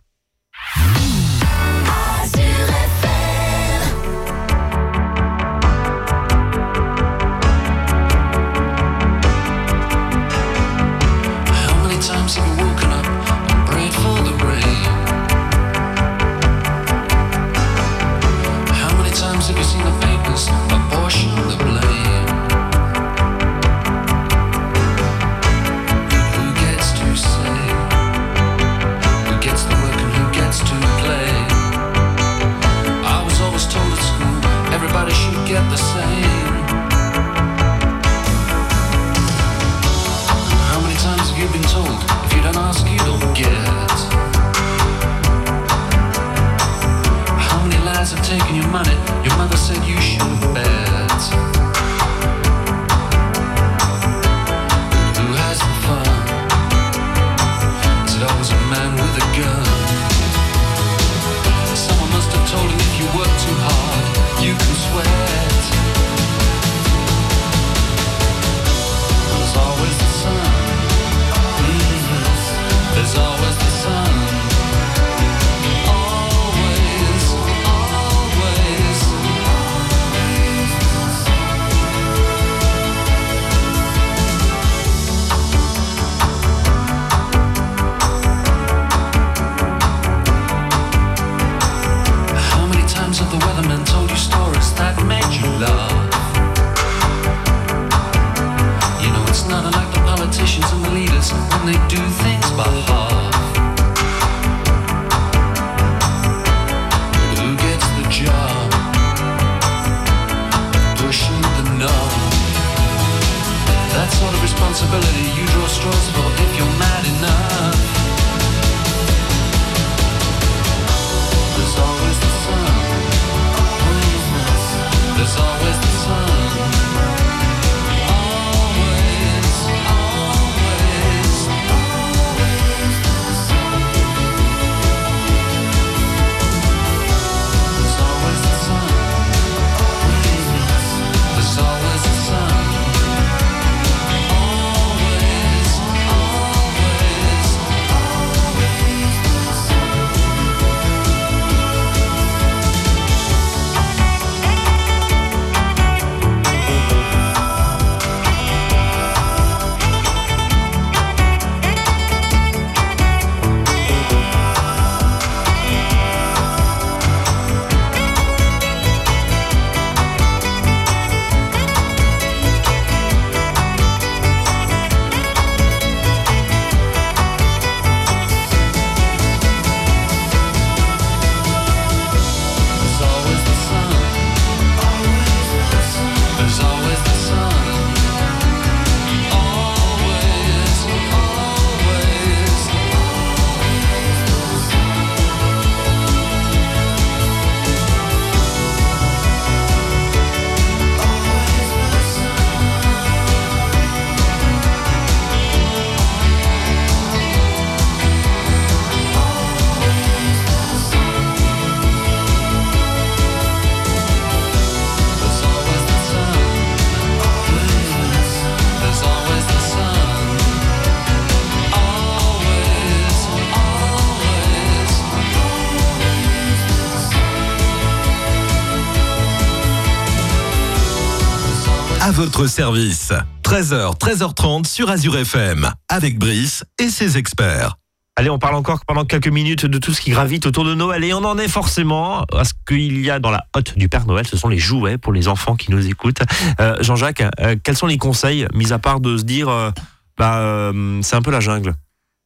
Votre 232.47 232.55
service. 232.55 233.13
13h, 233.43 233.99
13h30 233.99 234.67
sur 234.67 234.89
Azure 234.89 235.17
FM, 235.19 235.69
avec 235.89 236.17
Brice 236.17 236.65
et 236.79 236.91
ses 236.91 237.19
experts. 237.19 237.77
Allez, 238.15 238.31
on 238.31 238.39
parle 238.39 238.55
encore 238.55 238.85
pendant 238.87 239.05
quelques 239.05 239.27
minutes 239.29 239.67
de 239.67 239.79
tout 239.79 239.93
ce 239.93 240.01
qui 240.01 240.11
gravite 240.13 240.47
autour 240.47 240.65
de 240.65 240.75
Noël 240.75 241.03
et 241.03 241.13
on 241.13 241.25
en 241.25 241.39
est 241.39 241.49
forcément 241.49 242.23
à 242.33 242.45
ce 242.45 242.53
qu'il 242.69 243.05
y 243.05 243.11
a 243.11 243.19
dans 243.19 243.33
la 243.33 243.45
hotte 243.55 243.77
du 243.77 243.89
Père 243.89 244.07
Noël, 244.07 244.27
ce 244.29 244.37
sont 244.37 244.49
les 244.49 244.59
jouets 244.59 244.97
pour 244.97 245.13
les 245.13 245.27
enfants 245.27 245.57
qui 245.57 245.73
nous 245.73 245.85
écoutent. 245.89 246.21
Euh, 246.61 246.77
Jean-Jacques, 246.81 247.25
euh, 247.41 247.57
quels 247.63 247.77
sont 247.77 247.89
les 247.89 247.99
conseils, 247.99 248.47
mis 248.55 248.73
à 248.73 248.79
part 248.79 249.01
de 249.01 249.17
se 249.19 249.25
dire, 249.25 249.49
euh, 249.49 249.71
bah, 250.17 250.39
euh, 250.39 251.01
c'est 251.03 251.17
un 251.17 251.23
peu 251.23 251.33
la 251.33 251.41
jungle 251.41 251.75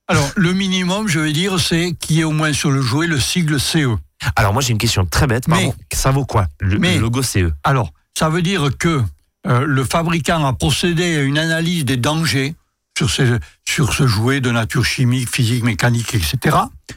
Alors, 0.06 0.28
le 0.36 0.52
minimum, 0.52 1.08
je 1.08 1.18
vais 1.18 1.32
dire, 1.32 1.58
c'est 1.58 1.92
qu'il 1.98 2.16
y 2.16 2.20
ait 2.20 2.24
au 2.24 2.30
moins 2.32 2.52
sur 2.52 2.70
le 2.70 2.82
jouet 2.82 3.06
le 3.06 3.18
sigle 3.18 3.58
CE. 3.58 3.96
Alors 4.36 4.52
moi 4.52 4.60
j'ai 4.60 4.72
une 4.72 4.78
question 4.78 5.06
très 5.06 5.26
bête, 5.26 5.48
pardon. 5.48 5.74
ça 5.94 6.10
vaut 6.10 6.26
quoi 6.26 6.46
le, 6.60 6.78
Mais- 6.78 6.96
le 6.96 7.00
logo 7.00 7.22
CE 7.22 7.50
Alors, 7.64 7.90
ça 8.18 8.28
veut 8.28 8.42
dire 8.42 8.68
que 8.78 9.00
euh, 9.46 9.64
le 9.66 9.84
fabricant 9.84 10.44
a 10.44 10.52
procédé 10.52 11.16
à 11.16 11.22
une 11.22 11.38
analyse 11.38 11.84
des 11.84 11.96
dangers 11.96 12.54
sur 12.96 13.10
ce, 13.10 13.38
sur 13.66 13.94
ce 13.94 14.06
jouet 14.06 14.40
de 14.40 14.50
nature 14.50 14.84
chimique, 14.84 15.30
physique, 15.30 15.64
mécanique, 15.64 16.14
etc. 16.14 16.56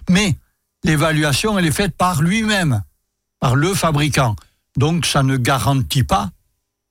Mais 0.10 0.36
l'évaluation, 0.84 1.58
elle 1.58 1.66
est 1.66 1.72
faite 1.72 1.96
par 1.96 2.22
lui-même, 2.22 2.84
par 3.40 3.56
le 3.56 3.74
fabricant. 3.74 4.36
Donc, 4.76 5.06
ça 5.06 5.24
ne 5.24 5.38
garantit 5.38 6.04
pas, 6.04 6.32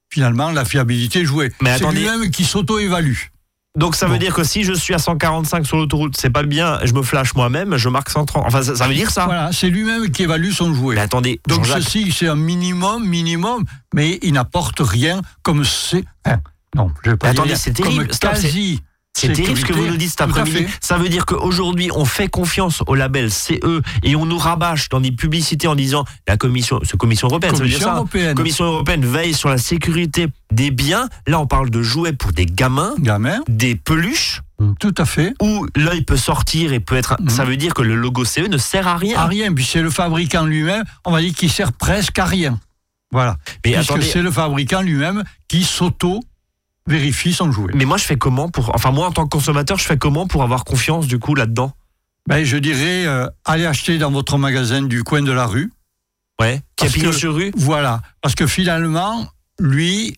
finalement, 0.09 0.51
la 0.51 0.65
fiabilité 0.65 1.21
du 1.21 1.27
jouet. 1.27 1.53
Mais 1.61 1.77
C'est 1.79 1.91
lui-même 1.91 2.31
qui 2.31 2.45
s'auto-évalue. 2.45 3.19
Donc 3.79 3.95
ça 3.97 4.07
veut 4.07 4.13
Bon. 4.13 4.19
dire 4.19 4.35
que 4.35 4.45
si 4.45 4.65
je 4.65 4.73
suis 4.75 4.93
à 4.93 4.99
145 4.99 5.67
sur 5.67 5.79
l'autoroute, 5.79 6.15
c'est 6.19 6.29
pas 6.29 6.43
bien, 6.43 6.79
je 6.85 6.93
me 6.93 7.01
flash 7.03 7.35
moi-même, 7.35 7.77
je 7.79 7.89
marque 7.89 8.11
130. 8.11 8.45
Enfin 8.47 8.63
ça, 8.63 8.77
ça 8.77 8.87
veut 8.87 8.95
dire 8.95 9.11
ça 9.11 9.25
Voilà, 9.25 9.51
c'est 9.51 9.71
lui-même 9.71 10.11
qui 10.11 10.25
évalue 10.25 10.51
son 10.51 10.75
jouet. 10.75 10.95
Mais 10.97 11.01
attendez, 11.01 11.41
Donc 11.49 11.67
ceci, 11.67 12.13
c'est 12.13 12.29
un 12.29 12.35
minimum, 12.37 13.07
minimum, 13.07 13.65
mais 13.95 14.19
il 14.23 14.35
n'apporte 14.35 14.81
rien 14.81 15.23
comme 15.43 15.65
c'est... 15.65 16.05
hein, 16.27 16.37
non, 16.77 16.91
je 17.03 17.11
vais 17.11 17.17
pas 17.17 17.29
Mais 17.29 17.33
dire 17.33 17.43
attendez, 17.43 17.57
c'est 17.57 17.73
terrible. 17.73 18.05
Comme 18.09 18.13
Stop, 18.13 18.31
quasi 18.33 18.83
C'est 19.15 19.33
terrible 19.33 19.59
ce 19.59 19.65
que 19.65 19.73
vous 19.73 19.87
nous 19.87 19.97
dites 19.97 20.11
cet 20.11 20.23
après-midi. 20.23 20.67
Ça 20.81 20.97
veut 20.97 21.09
dire 21.09 21.27
qu'aujourd'hui, 21.27 21.91
on 21.95 22.05
fait 22.05 22.29
confiance 22.29 22.83
au 22.87 22.95
label 22.95 23.31
CE 23.31 23.53
et 24.03 24.17
on 24.17 24.27
nous 24.27 24.39
rabâche 24.39 24.89
dans 24.89 25.01
des 25.01 25.13
publicités 25.13 25.69
en 25.69 25.75
disant 25.75 26.05
la 26.27 26.37
commission, 26.37 26.81
c'est 26.83 26.97
commission 26.97 27.29
européenne, 27.29 27.55
ça 27.55 27.63
veut 27.63 27.69
dire 27.69 27.79
Commission 27.79 27.91
ça. 27.93 27.97
européenne. 27.99 28.35
Commission 28.35 28.65
européenne 28.65 29.05
veille 29.05 29.35
sur 29.35 29.49
la 29.49 29.59
sécurité 29.59 30.27
des 30.51 30.71
biens. 30.71 31.09
Là, 31.27 31.39
on 31.41 31.47
parle 31.47 31.71
de 31.71 31.83
jouets 31.83 32.13
pour 32.15 32.33
des 32.33 32.47
gamins, 32.47 32.95
Gamin, 32.99 33.41
des 33.49 33.75
peluches 33.77 34.41
tout 34.81 34.95
à 34.97 35.05
fait. 35.05 35.35
où 35.43 35.67
l'œil 35.77 36.03
peut 36.03 36.17
sortir 36.17 36.73
et 36.73 36.81
peut 36.81 36.97
être. 36.97 37.17
Ça 37.29 37.45
veut 37.45 37.57
dire 37.57 37.75
que 37.75 37.83
le 37.83 37.95
logo 37.97 38.25
CE 38.25 38.41
ne 38.49 38.59
sert 38.59 38.87
à 38.89 38.97
rien. 38.97 39.19
À 39.19 39.27
rien, 39.27 39.53
puis 39.53 39.65
c'est 39.65 39.83
le 39.83 39.91
fabricant 39.91 40.47
lui-même, 40.47 40.85
on 41.05 41.13
va 41.13 41.21
dire 41.21 41.35
qu'il 41.35 41.51
sert 41.51 41.73
presque 41.73 42.19
à 42.19 42.25
rien. 42.25 42.59
Voilà. 43.11 43.37
Mais 43.65 43.73
Puisque 43.73 44.03
c'est 44.03 44.23
le 44.23 44.31
fabricant 44.31 44.81
lui-même 44.81 45.23
qui 45.49 45.65
s'auto-vérifie 46.87 47.33
son 47.33 47.53
jouet. 47.53 47.73
mais 47.75 47.85
moi, 47.85 47.97
je 47.97 48.05
fais 48.05 48.17
comment 48.17 48.49
pour. 48.49 48.75
Enfin, 48.75 48.91
moi, 48.91 49.07
en 49.09 49.13
tant 49.13 49.25
que 49.25 49.31
consommateur, 49.31 49.79
je 49.79 49.85
fais 49.85 49.99
comment 49.99 50.27
pour 50.27 50.43
avoir 50.43 50.65
confiance 50.65 51.07
du 51.07 51.19
coup 51.19 51.35
là-dedans? 51.35 51.73
Ben, 52.29 52.45
je 52.45 52.57
dirais, 52.57 53.05
euh, 53.07 53.27
allez 53.45 53.67
acheter 53.67 53.99
dans 53.99 54.11
votre 54.11 54.39
magasin 54.39 54.83
du 54.83 55.03
coin 55.03 55.23
de 55.23 55.33
la 55.33 55.47
rue. 55.47 55.73
Ouais. 56.41 56.63
Qui 56.77 56.87
a 56.87 57.13
sur 57.13 57.35
rue? 57.35 57.53
Voilà. 57.57 58.01
Parce 58.21 58.35
que 58.35 58.47
finalement, 58.47 59.29
lui, 59.59 60.17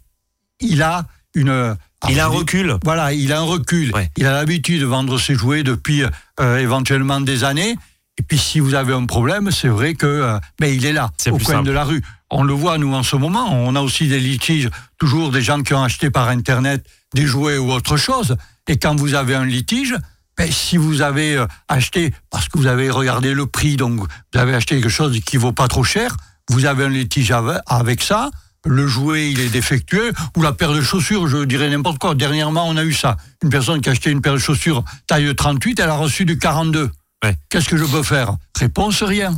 il 0.61 0.83
a 0.83 1.07
une... 1.35 1.77
Il 2.11 2.21
a 2.21 2.25
un 2.25 2.27
Alors, 2.27 2.41
recul. 2.41 2.77
Voilà, 2.85 3.15
il 3.15 3.33
a 3.33 3.39
un 3.39 3.45
recul. 3.45 3.91
Ouais. 3.95 4.11
Il 4.19 4.27
a 4.27 4.33
l'habitude 4.33 4.81
de 4.83 4.85
vendre 4.87 5.19
ses 5.19 5.35
jouets 5.35 5.63
depuis 5.63 6.03
euh, 6.39 6.59
éventuellement 6.59 7.21
des 7.23 7.45
années. 7.45 7.77
Et 8.19 8.23
puis 8.23 8.37
si 8.39 8.61
vous 8.61 8.75
avez 8.75 8.93
un 8.93 9.07
problème, 9.07 9.51
c'est 9.51 9.69
vrai 9.69 9.95
que 9.95 10.05
euh, 10.07 10.39
ben, 10.61 10.67
il 10.73 10.85
est 10.85 10.93
là, 10.93 11.11
C'est 11.17 11.31
au 11.31 11.39
coin 11.39 11.55
simple. 11.55 11.67
de 11.67 11.73
la 11.73 11.85
rue. 11.85 12.03
On 12.37 12.43
le 12.43 12.53
voit, 12.53 12.79
nous, 12.79 12.93
en 12.93 13.05
ce 13.05 13.15
moment. 13.15 13.53
On 13.53 13.77
a 13.77 13.81
aussi 13.81 14.09
des 14.09 14.19
litiges, 14.19 14.69
toujours 14.99 15.31
des 15.31 15.41
gens 15.41 15.63
qui 15.63 15.73
ont 15.73 15.85
acheté 15.85 16.11
par 16.11 16.29
Internet 16.29 16.85
des 17.15 17.27
jouets 17.27 17.59
ou 17.59 17.71
autre 17.71 17.97
chose. 17.97 18.37
Et 18.67 18.77
quand 18.77 18.97
vous 18.97 19.15
avez 19.15 19.37
un 19.37 19.45
litige, 19.45 19.95
ben, 20.37 20.51
si 20.51 20.77
vous 20.77 21.01
avez 21.01 21.37
euh, 21.37 21.47
acheté, 21.69 22.13
parce 22.31 22.49
que 22.49 22.59
vous 22.59 22.67
avez 22.67 22.91
regardé 22.91 23.33
le 23.35 23.47
prix, 23.47 23.77
donc 23.77 24.01
vous 24.01 24.39
avez 24.41 24.53
acheté 24.53 24.75
quelque 24.81 24.89
chose 24.91 25.21
qui 25.25 25.37
vaut 25.37 25.53
pas 25.53 25.69
trop 25.69 25.85
cher, 25.85 26.17
vous 26.51 26.65
avez 26.67 26.85
un 26.85 26.89
litige 26.89 27.31
ave- 27.31 27.61
avec 27.67 28.03
ça, 28.03 28.31
le 28.67 28.85
jouet 28.89 29.31
il 29.31 29.39
est 29.39 29.49
défectueux, 29.51 30.13
ou 30.37 30.43
la 30.43 30.53
paire 30.53 30.73
de 30.73 30.81
chaussures, 30.81 31.29
je 31.29 31.45
dirais 31.45 31.71
n'importe 31.71 31.99
quoi. 31.99 32.17
Dernièrement, 32.17 32.67
on 32.67 32.77
a 32.77 32.83
eu 32.83 32.93
ça. 32.95 33.17
Une 33.45 33.51
personne 33.51 33.81
qui 33.81 33.91
a 33.91 33.93
acheté 33.93 34.11
une 34.11 34.23
paire 34.23 34.33
de 34.33 34.39
chaussures 34.39 34.83
taille 35.07 35.33
38, 35.33 35.79
elle 35.79 35.89
a 35.91 35.95
reçu 35.95 36.25
du 36.25 36.37
42. 36.37 36.91
Ouais. 37.23 37.37
Qu'est-ce 37.49 37.69
que 37.69 37.77
je 37.77 37.85
peux 37.85 38.03
faire? 38.03 38.35
Réponse 38.59 39.05
rien. 39.05 39.37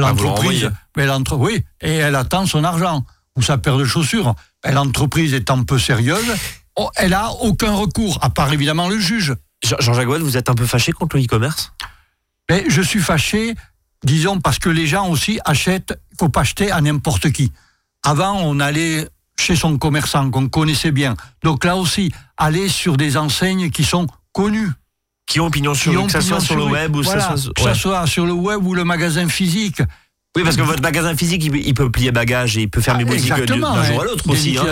L'entreprise, 0.00 0.70
oui, 1.38 1.64
et 1.80 1.94
elle 1.94 2.14
attend 2.14 2.46
son 2.46 2.64
argent 2.64 3.04
ou 3.36 3.42
sa 3.42 3.58
paire 3.58 3.76
de 3.78 3.84
chaussures. 3.84 4.34
Ben, 4.62 4.74
L'entreprise 4.74 5.34
étant 5.34 5.62
peu 5.64 5.78
sérieuse, 5.78 6.34
oh, 6.76 6.90
elle 6.96 7.14
a 7.14 7.30
aucun 7.40 7.72
recours, 7.74 8.18
à 8.22 8.30
part 8.30 8.52
évidemment 8.52 8.88
le 8.88 8.98
juge. 8.98 9.34
Jean- 9.64 9.76
Jean-Jacques 9.80 10.08
vous 10.08 10.36
êtes 10.36 10.50
un 10.50 10.54
peu 10.54 10.66
fâché 10.66 10.92
contre 10.92 11.16
le 11.16 11.24
e-commerce 11.24 11.72
Mais 12.50 12.64
je 12.68 12.82
suis 12.82 13.00
fâché, 13.00 13.54
disons, 14.04 14.40
parce 14.40 14.58
que 14.58 14.68
les 14.68 14.86
gens 14.86 15.08
aussi 15.08 15.38
achètent, 15.44 15.98
il 16.12 16.16
faut 16.18 16.28
pas 16.28 16.40
acheter 16.42 16.70
à 16.70 16.80
n'importe 16.80 17.30
qui. 17.32 17.52
Avant, 18.04 18.38
on 18.40 18.60
allait 18.60 19.08
chez 19.38 19.56
son 19.56 19.76
commerçant 19.78 20.30
qu'on 20.30 20.48
connaissait 20.48 20.92
bien. 20.92 21.14
Donc 21.42 21.64
là 21.64 21.76
aussi, 21.76 22.12
aller 22.36 22.68
sur 22.68 22.96
des 22.96 23.16
enseignes 23.16 23.70
qui 23.70 23.84
sont 23.84 24.06
connues. 24.32 24.70
Qui 25.26 25.40
ont 25.40 25.50
pignon 25.50 25.74
sur 25.74 25.92
rue, 25.92 26.06
que 26.06 26.12
ça 26.12 26.20
soit 26.20 26.40
sur 26.40 26.56
le 26.56 26.64
web 26.64 26.94
ou 26.94 27.02
Voilà, 27.02 27.20
ça 27.28 27.36
soit. 27.36 27.52
que 27.52 27.60
ça 27.60 27.68
ouais. 27.68 27.74
soit 27.74 28.06
sur 28.06 28.26
le 28.26 28.32
web 28.32 28.64
ou 28.64 28.74
le 28.74 28.84
magasin 28.84 29.28
physique. 29.28 29.82
Oui, 30.36 30.42
parce 30.44 30.56
que 30.56 30.62
votre 30.62 30.82
magasin 30.82 31.16
physique, 31.16 31.42
il 31.44 31.74
peut, 31.74 31.90
plier 31.90 32.12
bagage 32.12 32.58
et 32.58 32.62
il 32.62 32.68
peut 32.70 32.82
boutiques 33.04 33.28
de- 33.30 33.32
Exactement. 33.42 33.74
d'un 33.74 33.84
jour 33.84 34.02
à 34.02 34.04
l'autre 34.04 34.28
aussi. 34.28 34.56
hein. 34.58 34.64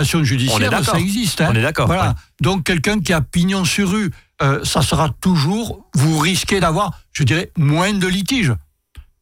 d'accord. 0.69 0.93
ça 0.95 0.99
existe. 0.99 1.41
hein. 1.41 1.49
On 1.51 1.55
est 1.55 1.61
d'accord. 1.61 1.87
Voilà. 1.87 2.09
ouais. 2.09 2.13
Donc 2.41 2.63
quelqu'un 2.63 2.99
qui 2.99 3.11
a 3.13 3.21
pignon 3.21 3.65
sur 3.65 3.89
rue, 3.89 4.11
euh, 4.43 4.63
ça 4.63 4.81
sera 4.83 5.09
toujours, 5.21 5.89
vous 5.95 6.19
risquez 6.19 6.59
d'avoir, 6.59 6.91
je 7.13 7.23
dirais, 7.23 7.51
moins 7.57 7.93
de 7.93 8.07
litiges. 8.07 8.53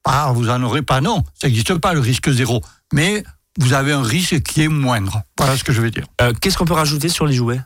Ah, 0.04 0.34
vous 0.36 0.50
en 0.50 0.62
aurez 0.64 0.82
pas, 0.82 1.00
non, 1.00 1.24
ça 1.40 1.48
n'existe 1.48 1.76
pas 1.76 1.94
le 1.94 2.02
risque 2.02 2.30
zéro. 2.30 2.62
Mais 2.94 3.24
vous 3.58 3.72
avez 3.74 3.94
un 3.94 4.04
risque 4.04 4.42
qui 4.44 4.64
est 4.64 4.68
moindre. 4.68 5.22
Voilà 5.38 5.56
ce 5.56 5.64
que 5.64 5.72
je 5.72 5.80
veux 5.82 5.92
dire. 5.92 6.04
Euh, 6.22 6.34
Qu'est-ce 6.42 6.58
qu'on 6.58 6.66
peut 6.66 6.74
rajouter 6.74 7.08
sur 7.08 7.26
les 7.26 7.34
jouets? 7.36 7.62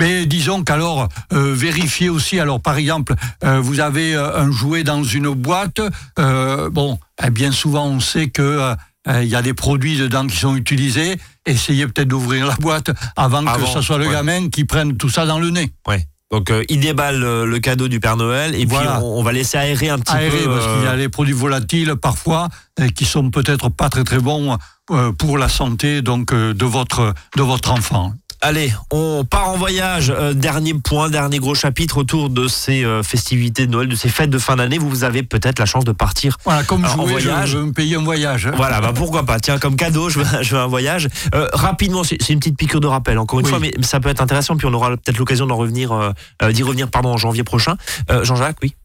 Mais 0.00 0.26
disons 0.26 0.62
qu'alors, 0.62 1.08
euh, 1.32 1.54
vérifiez 1.54 2.08
aussi, 2.10 2.38
alors 2.38 2.60
par 2.60 2.76
exemple, 2.76 3.14
euh, 3.44 3.60
vous 3.60 3.80
avez 3.80 4.14
euh, 4.14 4.38
un 4.38 4.50
jouet 4.52 4.84
dans 4.84 5.02
une 5.02 5.30
boîte, 5.30 5.80
euh, 6.18 6.68
bon, 6.70 6.98
eh 7.24 7.30
bien 7.30 7.50
souvent 7.52 7.86
on 7.86 8.00
sait 8.00 8.28
que 8.28 8.42
euh, 8.42 8.74
euh, 9.08 9.22
il 9.22 9.28
y 9.28 9.34
a 9.36 9.40
des 9.42 9.54
produits 9.54 9.96
dedans 9.96 10.26
qui 10.26 10.36
sont 10.36 10.54
utilisés, 10.56 11.16
essayez 11.46 11.86
peut-être 11.86 12.08
d'ouvrir 12.08 12.46
la 12.46 12.56
boîte 12.56 12.90
avant, 13.16 13.46
Avant, 13.46 13.64
que 13.64 13.70
ce 13.72 13.80
soit 13.80 13.98
le 13.98 14.06
ouais. 14.06 14.12
gamin 14.12 14.48
qui 14.50 14.64
prenne 14.64 14.96
tout 14.96 15.08
ça 15.08 15.24
dans 15.26 15.38
le 15.38 15.50
nez. 15.50 15.70
Donc, 16.32 16.50
euh, 16.50 16.64
il 16.68 16.80
déballe 16.80 17.20
le 17.44 17.58
cadeau 17.60 17.86
du 17.86 18.00
Père 18.00 18.16
Noël 18.16 18.52
et 18.56 18.64
Voilà. 18.66 18.96
puis 18.96 19.04
on, 19.04 19.18
on 19.20 19.22
va 19.22 19.32
laisser 19.32 19.56
aérer 19.58 19.90
un 19.90 19.98
petit 20.00 20.12
peu. 20.12 20.44
parce 20.50 20.66
qu'il 20.66 20.82
y 20.84 20.88
a 20.88 20.96
les 20.96 21.08
produits 21.08 21.32
volatiles 21.32 21.94
parfois 21.94 22.48
euh, 22.80 22.88
qui 22.88 23.04
sont 23.04 23.30
peut-être 23.30 23.68
pas 23.68 23.88
très 23.88 24.02
très 24.02 24.18
bons 24.18 24.58
euh, 24.90 25.12
pour 25.12 25.38
la 25.38 25.48
santé 25.48 26.02
donc 26.02 26.32
euh, 26.32 26.52
de 26.52 26.64
votre 26.64 27.14
de 27.36 27.42
votre 27.42 27.70
enfant. 27.70 28.12
Allez, 28.46 28.72
on 28.92 29.24
part 29.24 29.48
en 29.48 29.56
voyage. 29.56 30.08
Euh, 30.16 30.32
dernier 30.32 30.72
point, 30.74 31.10
dernier 31.10 31.38
gros 31.40 31.56
chapitre 31.56 31.98
autour 31.98 32.30
de 32.30 32.46
ces 32.46 32.84
euh, 32.84 33.02
festivités 33.02 33.66
de 33.66 33.72
Noël, 33.72 33.88
de 33.88 33.96
ces 33.96 34.08
fêtes 34.08 34.30
de 34.30 34.38
fin 34.38 34.54
d'année. 34.54 34.78
Vous, 34.78 34.88
vous 34.88 35.02
avez 35.02 35.24
peut-être 35.24 35.58
la 35.58 35.66
chance 35.66 35.84
de 35.84 35.90
partir 35.90 36.36
Voilà, 36.44 36.62
comme 36.62 36.84
Alors, 36.84 37.00
en 37.00 37.08
jouet, 37.08 37.20
je 37.20 37.28
voyage. 37.28 37.56
veux 37.56 37.64
me 37.64 37.72
payer 37.72 37.96
un 37.96 38.04
voyage. 38.04 38.46
hein. 38.46 38.52
Voilà, 38.54 38.80
bah 38.80 38.92
pourquoi 38.94 39.24
pas. 39.26 39.40
Tiens, 39.40 39.58
comme 39.58 39.74
cadeau, 39.74 40.10
je 40.10 40.20
veux, 40.20 40.42
je 40.44 40.54
veux 40.54 40.60
un 40.62 40.68
voyage. 40.68 41.08
Euh, 41.34 41.48
rapidement, 41.54 42.04
c'est 42.04 42.28
une 42.28 42.38
petite 42.38 42.56
piqûre 42.56 42.78
de 42.78 42.86
rappel, 42.86 43.18
encore 43.18 43.40
une 43.40 43.46
Oui. 43.46 43.50
fois, 43.50 43.58
mais 43.58 43.74
ça 43.82 43.98
peut 43.98 44.10
être 44.10 44.20
intéressant, 44.22 44.56
puis 44.56 44.68
on 44.68 44.74
aura 44.74 44.90
peut-être 44.90 45.18
l'occasion 45.18 45.46
d'en 45.48 45.56
revenir, 45.56 45.90
euh, 45.90 46.12
euh, 46.44 46.52
d'y 46.52 46.62
revenir, 46.62 46.88
pardon, 46.88 47.14
en 47.14 47.16
janvier 47.16 47.42
prochain. 47.42 47.74
Euh, 48.12 48.22
Jean-Jacques, 48.22 48.58
oui. 48.62 48.76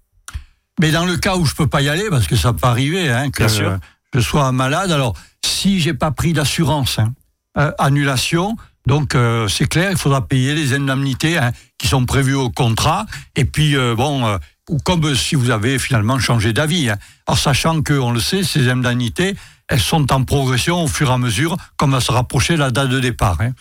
Mais 0.80 0.90
dans 0.90 1.06
le 1.06 1.18
cas 1.18 1.36
où 1.36 1.46
je 1.46 1.54
peux 1.54 1.68
pas 1.68 1.84
y 1.84 1.90
aller, 1.90 2.10
parce 2.10 2.26
que 2.26 2.36
ça 2.36 2.52
peut 2.54 2.66
arriver, 2.68 3.12
hein, 3.12 3.30
que 3.30 3.44
euh, 3.44 3.78
je 4.16 4.20
sois 4.22 4.52
malade, 4.52 4.92
alors 4.92 5.14
si 5.46 5.80
j'ai 5.80 5.94
pas 5.94 6.10
pris 6.10 6.34
d'assurance, 6.34 6.98
hein, 6.98 7.14
euh, 7.60 7.72
annulation, 7.78 8.56
donc 8.88 9.16
euh, 9.16 9.48
c'est 9.48 9.68
clair, 9.68 9.92
il 9.92 9.98
faudra 9.98 10.28
payer 10.28 10.54
les 10.56 10.74
indemnités 10.74 11.38
hein, 11.38 11.52
qui 11.78 11.88
sont 11.88 12.06
prévues 12.06 12.36
au 12.36 12.50
contrat. 12.50 13.06
Et 13.36 13.46
puis 13.46 13.76
euh, 13.76 13.96
bon, 13.96 14.26
euh, 14.26 14.38
comme 14.84 15.16
si 15.16 15.36
vous 15.36 15.50
avez 15.50 15.80
finalement 15.80 16.20
changé 16.20 16.54
d'avis. 16.54 16.90
hein. 16.90 16.98
Alors 17.28 17.38
sachant 17.38 17.82
que 17.82 17.94
on 17.94 18.12
le 18.12 18.20
sait, 18.20 18.44
ces 18.44 18.70
indemnités, 18.70 19.36
elles 19.68 19.80
sont 19.80 20.12
en 20.12 20.24
progression 20.24 20.84
au 20.84 20.88
fur 20.88 21.10
et 21.10 21.14
à 21.14 21.18
mesure, 21.18 21.58
comme 21.78 21.92
va 21.92 22.02
se 22.02 22.12
rapprocher 22.12 22.58
la 22.58 22.72
date 22.72 22.90
de 22.90 23.00
départ. 23.00 23.40
hein. 23.42 23.52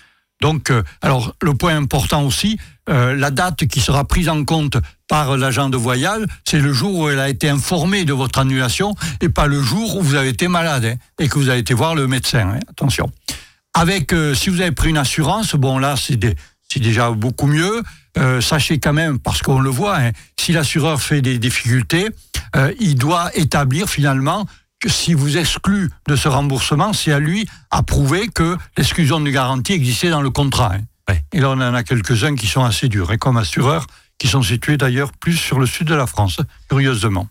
Donc, 0.40 0.70
euh, 0.70 0.82
alors 1.02 1.34
le 1.42 1.52
point 1.52 1.76
important 1.76 2.22
aussi, 2.22 2.58
euh, 2.88 3.14
la 3.14 3.30
date 3.30 3.66
qui 3.66 3.78
sera 3.80 4.04
prise 4.06 4.30
en 4.30 4.42
compte 4.46 4.78
par 5.06 5.36
l'agent 5.36 5.68
de 5.68 5.76
voyage, 5.76 6.22
c'est 6.48 6.60
le 6.60 6.72
jour 6.72 6.96
où 6.98 7.08
elle 7.10 7.20
a 7.20 7.28
été 7.28 7.50
informée 7.50 8.06
de 8.06 8.14
votre 8.14 8.38
annulation 8.38 8.94
et 9.20 9.28
pas 9.28 9.46
le 9.46 9.60
jour 9.62 9.98
où 9.98 10.02
vous 10.02 10.14
avez 10.14 10.30
été 10.30 10.48
malade 10.48 10.84
hein, 10.86 10.94
et 11.18 11.28
que 11.28 11.38
vous 11.38 11.50
avez 11.50 11.58
été 11.58 11.74
voir 11.74 11.94
le 11.94 12.06
médecin. 12.06 12.52
hein. 12.54 12.60
Attention. 12.70 13.10
Avec, 13.74 14.12
euh, 14.12 14.34
si 14.34 14.50
vous 14.50 14.60
avez 14.60 14.72
pris 14.72 14.90
une 14.90 14.98
assurance, 14.98 15.54
bon 15.54 15.78
là 15.78 15.94
c'est 15.96 16.16
déjà 16.78 17.10
beaucoup 17.10 17.46
mieux. 17.46 17.82
Euh, 18.18 18.40
sachez 18.40 18.80
quand 18.80 18.92
même, 18.92 19.18
parce 19.20 19.40
qu'on 19.42 19.60
le 19.60 19.70
voit, 19.70 19.96
hein, 19.98 20.10
si 20.38 20.52
l'assureur 20.52 21.00
fait 21.00 21.22
des 21.22 21.38
difficultés, 21.38 22.08
euh, 22.56 22.72
il 22.80 22.96
doit 22.96 23.30
établir 23.36 23.88
finalement 23.88 24.46
que 24.80 24.88
si 24.88 25.14
vous 25.14 25.36
exclut 25.36 25.90
de 26.08 26.16
ce 26.16 26.26
remboursement, 26.26 26.92
c'est 26.92 27.12
à 27.12 27.20
lui 27.20 27.46
à 27.70 27.82
prouver 27.82 28.28
que 28.28 28.56
l'exclusion 28.76 29.20
de 29.20 29.30
garantie 29.30 29.74
existait 29.74 30.10
dans 30.10 30.22
le 30.22 30.30
contrat. 30.30 30.72
hein. 30.74 30.80
Ouais. 31.08 31.22
Et 31.32 31.40
là, 31.40 31.50
on 31.50 31.60
en 31.60 31.74
a 31.74 31.82
quelques-uns 31.84 32.34
qui 32.34 32.46
sont 32.46 32.64
assez 32.64 32.88
durs, 32.88 33.12
et 33.12 33.18
comme 33.18 33.36
assureurs, 33.36 33.86
qui 34.18 34.26
sont 34.26 34.42
situés 34.42 34.76
d'ailleurs 34.76 35.12
plus 35.12 35.36
sur 35.36 35.60
le 35.60 35.66
sud 35.66 35.86
de 35.86 35.94
la 35.94 36.06
France, 36.06 36.40
curieusement. 36.68 37.28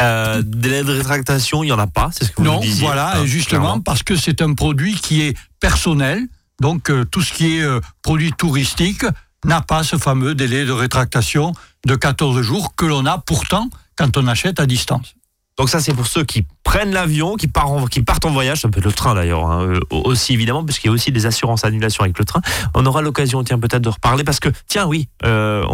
Euh, 0.00 0.42
délai 0.44 0.84
de 0.84 0.92
rétractation, 0.92 1.62
il 1.62 1.66
n'y 1.66 1.72
en 1.72 1.78
a 1.78 1.86
pas, 1.86 2.10
c'est 2.12 2.24
ce 2.26 2.30
que 2.30 2.36
vous 2.36 2.44
Non, 2.44 2.60
disiez. 2.60 2.84
voilà, 2.86 3.16
hein, 3.16 3.22
et 3.24 3.26
justement, 3.26 3.60
clairement. 3.62 3.80
parce 3.80 4.02
que 4.02 4.16
c'est 4.16 4.40
un 4.42 4.54
produit 4.54 4.94
qui 4.94 5.22
est 5.22 5.36
personnel, 5.60 6.20
donc 6.60 6.90
euh, 6.90 7.04
tout 7.04 7.22
ce 7.22 7.32
qui 7.32 7.56
est 7.58 7.62
euh, 7.62 7.80
produit 8.02 8.32
touristique 8.32 9.04
n'a 9.44 9.60
pas 9.60 9.82
ce 9.82 9.96
fameux 9.96 10.34
délai 10.34 10.64
de 10.64 10.72
rétractation 10.72 11.52
de 11.86 11.94
14 11.96 12.40
jours 12.42 12.74
que 12.76 12.86
l'on 12.86 13.06
a 13.06 13.18
pourtant 13.18 13.68
quand 13.96 14.16
on 14.16 14.26
achète 14.28 14.60
à 14.60 14.66
distance. 14.66 15.14
Donc 15.62 15.68
ça, 15.68 15.78
c'est 15.78 15.94
pour 15.94 16.08
ceux 16.08 16.24
qui 16.24 16.44
prennent 16.64 16.90
l'avion, 16.92 17.36
qui, 17.36 17.46
partent 17.46 17.68
en- 17.68 17.86
qui 17.86 18.02
partent 18.02 18.24
en 18.24 18.30
voyage, 18.32 18.62
ça 18.62 18.68
peut 18.68 18.80
être 18.80 18.84
le 18.84 18.92
train 18.92 19.14
d'ailleurs, 19.14 19.48
hein, 19.48 19.62
euh, 19.62 19.78
aussi 19.92 20.32
évidemment, 20.32 20.64
puisqu'il 20.64 20.88
y 20.88 20.90
a 20.90 20.92
aussi 20.92 21.12
des 21.12 21.24
assurances 21.24 21.64
annulation 21.64 22.02
avec 22.02 22.18
le 22.18 22.24
train. 22.24 22.40
On 22.74 22.84
aura 22.84 23.00
l'occasion, 23.00 23.44
tiens, 23.44 23.60
peut-être 23.60 23.80
de 23.82 23.88
reparler, 23.88 24.24
parce 24.24 24.40
que, 24.40 24.48
tiens, 24.66 24.86
oui, 24.86 25.06
euh, 25.24 25.64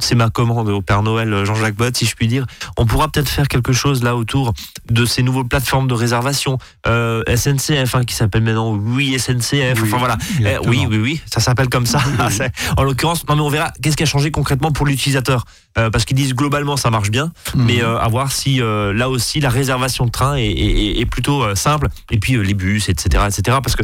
c'est 0.00 0.16
ma 0.16 0.28
commande 0.28 0.68
au 0.68 0.82
Père 0.82 1.02
Noël, 1.02 1.46
Jean-Jacques 1.46 1.76
Bott, 1.76 1.96
si 1.96 2.04
je 2.04 2.14
puis 2.14 2.28
dire. 2.28 2.44
On 2.76 2.84
pourra 2.84 3.08
peut-être 3.08 3.30
faire 3.30 3.48
quelque 3.48 3.72
chose 3.72 4.02
là 4.02 4.16
autour 4.16 4.52
de 4.90 5.06
ces 5.06 5.22
nouvelles 5.22 5.48
plateformes 5.48 5.88
de 5.88 5.94
réservation, 5.94 6.58
euh, 6.86 7.22
SNCF, 7.26 7.94
hein, 7.94 8.04
qui 8.04 8.14
s'appelle 8.14 8.42
maintenant 8.42 8.74
Oui 8.74 9.18
SNCF, 9.18 9.82
enfin 9.82 9.96
voilà. 9.96 10.18
Eh, 10.40 10.58
oui, 10.68 10.86
oui, 10.90 10.98
oui, 10.98 11.20
ça 11.24 11.40
s'appelle 11.40 11.70
comme 11.70 11.86
ça. 11.86 12.00
En 12.76 12.82
l'occurrence, 12.82 13.26
non 13.30 13.36
mais 13.36 13.40
on 13.42 13.48
verra 13.48 13.72
qu'est-ce 13.80 13.96
qui 13.96 14.02
a 14.02 14.06
changé 14.06 14.30
concrètement 14.30 14.72
pour 14.72 14.84
l'utilisateur. 14.84 15.44
Euh, 15.78 15.90
parce 15.90 16.04
qu'ils 16.06 16.16
disent 16.16 16.34
globalement 16.34 16.76
ça 16.76 16.90
marche 16.90 17.10
bien, 17.10 17.32
Mhm. 17.54 17.64
mais 17.66 17.82
euh, 17.82 17.98
à 17.98 18.08
voir 18.08 18.32
si 18.32 18.62
euh, 18.62 18.92
là 18.94 19.10
aussi 19.10 19.40
la 19.40 19.50
réservation 19.50 20.06
de 20.06 20.10
train 20.10 20.36
est, 20.36 20.46
est- 20.46 21.00
est 21.00 21.06
plutôt 21.06 21.42
euh, 21.42 21.54
simple. 21.54 21.88
Et 22.10 22.18
puis 22.18 22.36
les 22.42 22.54
bus, 22.54 22.88
etc., 22.88 23.24
etc. 23.28 23.58
Parce 23.62 23.76
que 23.76 23.82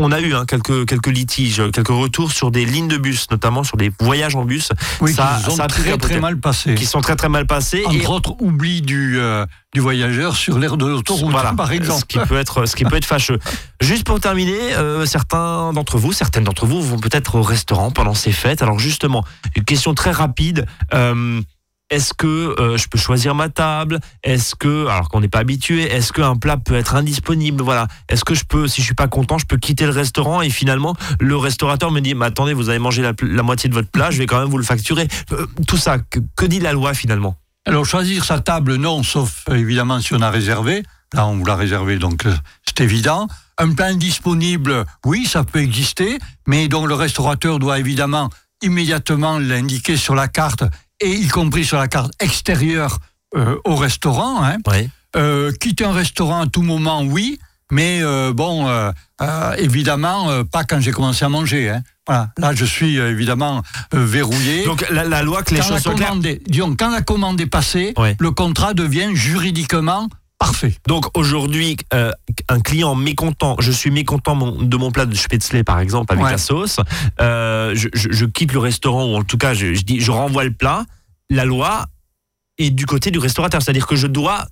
on 0.00 0.12
a 0.12 0.20
eu 0.20 0.32
hein, 0.34 0.44
quelques 0.46 0.86
quelques 0.86 1.08
litiges, 1.08 1.62
quelques 1.72 1.88
retours 1.88 2.30
sur 2.30 2.50
des 2.52 2.64
lignes 2.64 2.86
de 2.88 2.96
bus, 2.98 3.26
notamment 3.30 3.64
sur 3.64 3.76
des 3.76 3.90
voyages 4.00 4.36
en 4.36 4.44
bus, 4.44 4.70
Oui, 5.00 5.12
ça, 5.12 5.36
qui 5.38 5.44
sont 5.50 5.56
ça 5.56 5.66
très 5.66 5.96
très 5.98 6.20
mal 6.20 6.38
passés. 6.38 6.74
qui 6.76 6.86
sont 6.86 7.00
très 7.00 7.16
très 7.16 7.28
mal 7.28 7.46
passés. 7.46 7.82
et 7.82 7.86
Entre 7.86 8.10
autres, 8.10 8.36
oubli 8.40 8.80
du, 8.80 9.18
euh, 9.18 9.44
du 9.74 9.80
voyageur 9.80 10.36
sur 10.36 10.58
l'aire 10.58 10.76
de 10.76 10.86
l'autoroute, 10.86 11.30
Voilà, 11.32 11.52
par 11.52 11.72
exemple. 11.72 12.00
Ce 12.00 12.04
qui 12.04 12.18
peut 12.18 12.38
être, 12.38 12.66
ce 12.66 12.76
qui 12.76 12.84
peut 12.84 12.96
être 12.96 13.04
fâcheux. 13.04 13.38
Juste 13.80 14.04
pour 14.04 14.20
terminer, 14.20 14.74
euh, 14.76 15.04
certains 15.04 15.72
d'entre 15.72 15.98
vous, 15.98 16.12
certaines 16.12 16.44
d'entre 16.44 16.66
vous 16.66 16.80
vont 16.80 16.98
peut-être 16.98 17.34
au 17.34 17.42
restaurant 17.42 17.90
pendant 17.90 18.14
ces 18.14 18.30
fêtes. 18.32 18.62
Alors 18.62 18.78
justement, 18.78 19.24
une 19.56 19.64
question 19.64 19.94
très 19.94 20.12
rapide. 20.12 20.66
euh, 20.94 21.40
est-ce 21.90 22.12
que 22.12 22.26
euh, 22.60 22.76
je 22.76 22.86
peux 22.88 22.98
choisir 22.98 23.34
ma 23.34 23.48
table? 23.48 24.00
Est-ce 24.22 24.54
que, 24.54 24.86
alors 24.86 25.08
qu'on 25.08 25.20
n'est 25.20 25.28
pas 25.28 25.38
habitué, 25.38 25.82
est-ce 25.84 26.12
qu'un 26.12 26.36
plat 26.36 26.56
peut 26.56 26.74
être 26.74 26.94
indisponible? 26.94 27.62
Voilà. 27.62 27.88
Est-ce 28.08 28.24
que 28.24 28.34
je 28.34 28.44
peux, 28.44 28.68
si 28.68 28.82
je 28.82 28.86
suis 28.86 28.94
pas 28.94 29.08
content, 29.08 29.38
je 29.38 29.46
peux 29.46 29.56
quitter 29.56 29.86
le 29.86 29.92
restaurant? 29.92 30.42
Et 30.42 30.50
finalement 30.50 30.94
le 31.20 31.36
restaurateur 31.36 31.90
me 31.90 32.00
dit, 32.00 32.14
mais 32.14 32.26
attendez, 32.26 32.52
vous 32.52 32.68
avez 32.68 32.78
mangé 32.78 33.02
la, 33.02 33.42
moitié 33.42 33.68
de 33.68 33.74
votre 33.74 33.90
plat, 33.90 34.10
je 34.10 34.18
vais 34.18 34.26
quand 34.26 34.38
même 34.38 34.48
vous 34.48 34.58
le 34.58 34.64
facturer. 34.64 35.08
Euh, 35.32 35.46
tout 35.66 35.76
ça, 35.76 35.98
que, 35.98 36.46
dit 36.46 36.60
la 36.60 36.72
loi 36.72 36.94
finalement? 36.94 37.36
Alors, 37.66 37.84
choisir 37.84 38.24
sa 38.24 38.40
table, 38.40 38.76
non, 38.76 39.02
sauf 39.02 39.44
évidemment 39.50 40.00
si 40.00 40.14
on 40.14 40.22
a 40.22 40.30
réservé. 40.30 40.82
Là, 41.14 41.26
on 41.26 41.36
vous 41.36 41.44
l'a 41.44 41.56
réservé, 41.56 41.98
donc 41.98 42.26
euh, 42.26 42.34
c'est 42.66 42.82
évident. 42.82 43.28
Un 43.58 43.72
plat 43.72 43.86
indisponible, 43.86 44.84
oui, 45.04 45.26
ça 45.26 45.42
peut 45.42 45.60
exister, 45.60 46.18
mais 46.46 46.68
donc 46.68 46.86
le 46.86 46.94
restaurateur 46.94 47.58
doit 47.58 47.78
évidemment 47.78 48.30
immédiatement 48.62 49.38
l'indiquer 49.38 49.96
sur 49.96 50.14
la 50.14 50.28
carte, 50.28 50.64
et 51.00 51.10
y 51.10 51.28
compris 51.28 51.64
sur 51.64 51.78
la 51.78 51.88
carte 51.88 52.12
extérieure 52.20 52.98
euh, 53.36 53.56
au 53.64 53.76
restaurant. 53.76 54.42
hein. 54.44 54.56
Oui. 54.66 54.88
Euh, 55.16 55.52
quitter 55.52 55.84
un 55.84 55.92
restaurant 55.92 56.42
à 56.42 56.46
tout 56.46 56.62
moment, 56.62 57.02
oui, 57.02 57.38
mais 57.70 58.00
euh, 58.02 58.32
bon, 58.32 58.66
évidemment, 59.58 60.44
pas 60.44 60.64
quand 60.64 60.80
j'ai 60.80 60.92
commencé 60.92 61.24
à 61.24 61.28
manger. 61.28 61.70
hein. 61.70 61.82
Voilà. 62.06 62.30
Là, 62.38 62.54
je 62.54 62.64
suis 62.64 62.96
évidemment 62.96 63.62
verrouillé. 63.92 64.64
Donc 64.64 64.84
la, 64.90 65.04
la 65.04 65.22
loi, 65.22 65.42
que 65.42 65.54
les 65.54 65.60
quand, 65.60 65.68
la 65.68 65.74
choses 65.74 65.82
soient 65.82 65.94
claires. 65.94 66.16
disons, 66.46 66.74
quand 66.76 66.90
la 66.90 67.02
commande 67.02 67.40
est 67.40 67.46
passée, 67.46 67.94
le 68.18 68.30
contrat 68.30 68.74
devient 68.74 69.10
juridiquement 69.14 70.08
parfait. 70.38 70.74
Donc 70.86 71.16
aujourd'hui, 71.16 71.76
euh, 71.94 72.12
un 72.48 72.60
client 72.60 72.94
mécontent, 72.94 73.56
je 73.60 73.72
suis 73.72 73.90
mécontent 73.90 74.34
mon- 74.34 74.62
de 74.62 74.76
mon 74.76 74.90
plat 74.90 75.06
de 75.06 75.14
spätzle 75.14 75.64
par 75.64 75.80
exemple 75.80 76.12
avec 76.12 76.24
Ouais. 76.24 76.30
la 76.30 76.38
sauce, 76.38 76.78
euh, 77.20 77.72
je, 77.74 77.88
je- 77.92 78.10
je 78.12 78.24
quitte 78.24 78.52
le 78.52 78.58
restaurant 78.60 79.04
ou 79.06 79.16
en 79.16 79.24
tout 79.24 79.38
cas 79.38 79.54
je, 79.54 79.74
je 79.74 79.82
dis 79.82 80.00
je 80.00 80.10
renvoie 80.10 80.44
le 80.44 80.52
plat. 80.52 80.84
La 81.30 81.44
loi 81.44 81.86
est 82.58 82.70
du 82.70 82.86
côté 82.86 83.10
du 83.10 83.18
restaurateur, 83.18 83.62
c'est-à-dire 83.62 83.86
que 83.86 83.96
je 83.96 84.06
dois 84.06 84.46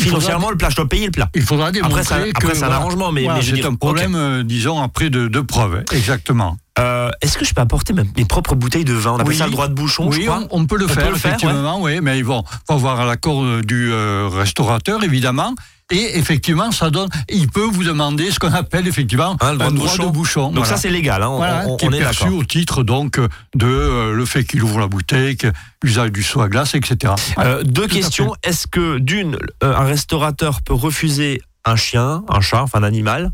financièrement 0.00 0.50
le 0.50 0.56
plat, 0.56 0.70
je 0.70 0.76
dois 0.76 0.88
payer 0.88 1.06
le 1.06 1.12
plat. 1.12 1.28
Il 1.34 1.42
faudra 1.42 1.70
démontrer 1.72 2.00
Après, 2.00 2.08
ça- 2.18 2.20
que 2.24 2.30
après, 2.30 2.54
c'est 2.54 2.64
un 2.64 2.70
arrangement, 2.70 3.12
mais, 3.12 3.24
voilà, 3.24 3.40
mais 3.40 3.44
c'est 3.44 3.64
un 3.64 3.74
problème, 3.74 4.14
euh, 4.14 4.42
disons, 4.42 4.80
après 4.80 5.10
de, 5.10 5.28
de 5.28 5.40
preuves. 5.40 5.84
Exactement. 5.92 6.56
Euh, 6.78 7.10
Est-ce 7.20 7.36
que 7.36 7.44
je 7.44 7.52
peux 7.52 7.60
apporter 7.60 7.92
même 7.92 8.08
mes 8.16 8.24
propres 8.24 8.54
bouteilles 8.54 8.84
de 8.84 8.94
vin? 8.94 9.12
On 9.12 9.14
appelle 9.16 9.28
Oui. 9.28 9.36
ça 9.36 9.44
le 9.46 9.50
droit 9.52 9.68
de 9.68 9.74
bouchon, 9.74 10.10
je 10.10 10.18
oui, 10.18 10.24
crois. 10.26 10.44
on, 10.50 10.60
on 10.62 10.66
peut 10.66 10.78
le 10.78 10.86
On 10.86 10.88
faire, 10.88 11.04
peut 11.04 11.10
le 11.10 11.16
faire, 11.16 11.34
effectivement, 11.34 11.80
oui, 11.82 12.00
mais 12.00 12.18
ils 12.18 12.24
vont 12.24 12.42
faut 12.66 12.74
avoir 12.74 13.04
l'accord 13.04 13.42
euh, 13.44 13.60
du 13.62 13.90
euh, 13.92 14.28
restaurateur, 14.32 15.02
évidemment. 15.04 15.54
Et 15.90 16.18
effectivement, 16.18 16.70
ça 16.72 16.90
donne. 16.90 17.08
Il 17.28 17.48
peut 17.48 17.64
vous 17.64 17.84
demander 17.84 18.30
ce 18.30 18.38
qu'on 18.38 18.52
appelle 18.52 18.86
effectivement 18.86 19.36
Hein, 19.40 19.52
le 19.52 19.58
droit 19.58 19.66
un 19.68 19.70
de 19.72 19.76
droit 19.76 19.88
bouchon. 19.90 20.06
de 20.06 20.12
bouchon. 20.12 20.44
Donc 20.46 20.54
voilà. 20.58 20.70
ça 20.70 20.76
c'est 20.76 20.90
légal, 20.90 21.22
hein, 21.22 21.28
on- 21.30 21.36
Voilà, 21.38 21.64
on, 21.66 21.76
qui 21.76 21.86
est 21.86 21.88
est 21.94 21.98
perçu 21.98 22.28
au 22.28 22.44
titre 22.44 22.82
donc 22.84 23.18
de 23.18 23.66
euh, 23.66 24.12
le 24.12 24.24
fait 24.24 24.44
qu'il 24.44 24.62
ouvre 24.62 24.78
la 24.78 24.86
bouteille, 24.86 25.36
l'usage 25.82 26.12
du 26.12 26.22
seau 26.22 26.40
à 26.40 26.48
glace, 26.48 26.74
etc. 26.74 27.14
Euh, 27.38 27.62
deux 27.64 27.86
Tout 27.88 27.94
questions. 27.96 28.34
Est-ce 28.42 28.66
que 28.66 28.98
d'une, 28.98 29.36
euh, 29.64 29.74
un 29.74 29.84
restaurateur 29.84 30.62
peut 30.62 30.74
refuser 30.74 31.40
un 31.64 31.76
chien, 31.76 32.22
un 32.28 32.40
chat, 32.40 32.62
enfin 32.62 32.80
un 32.80 32.84
animal? 32.84 33.32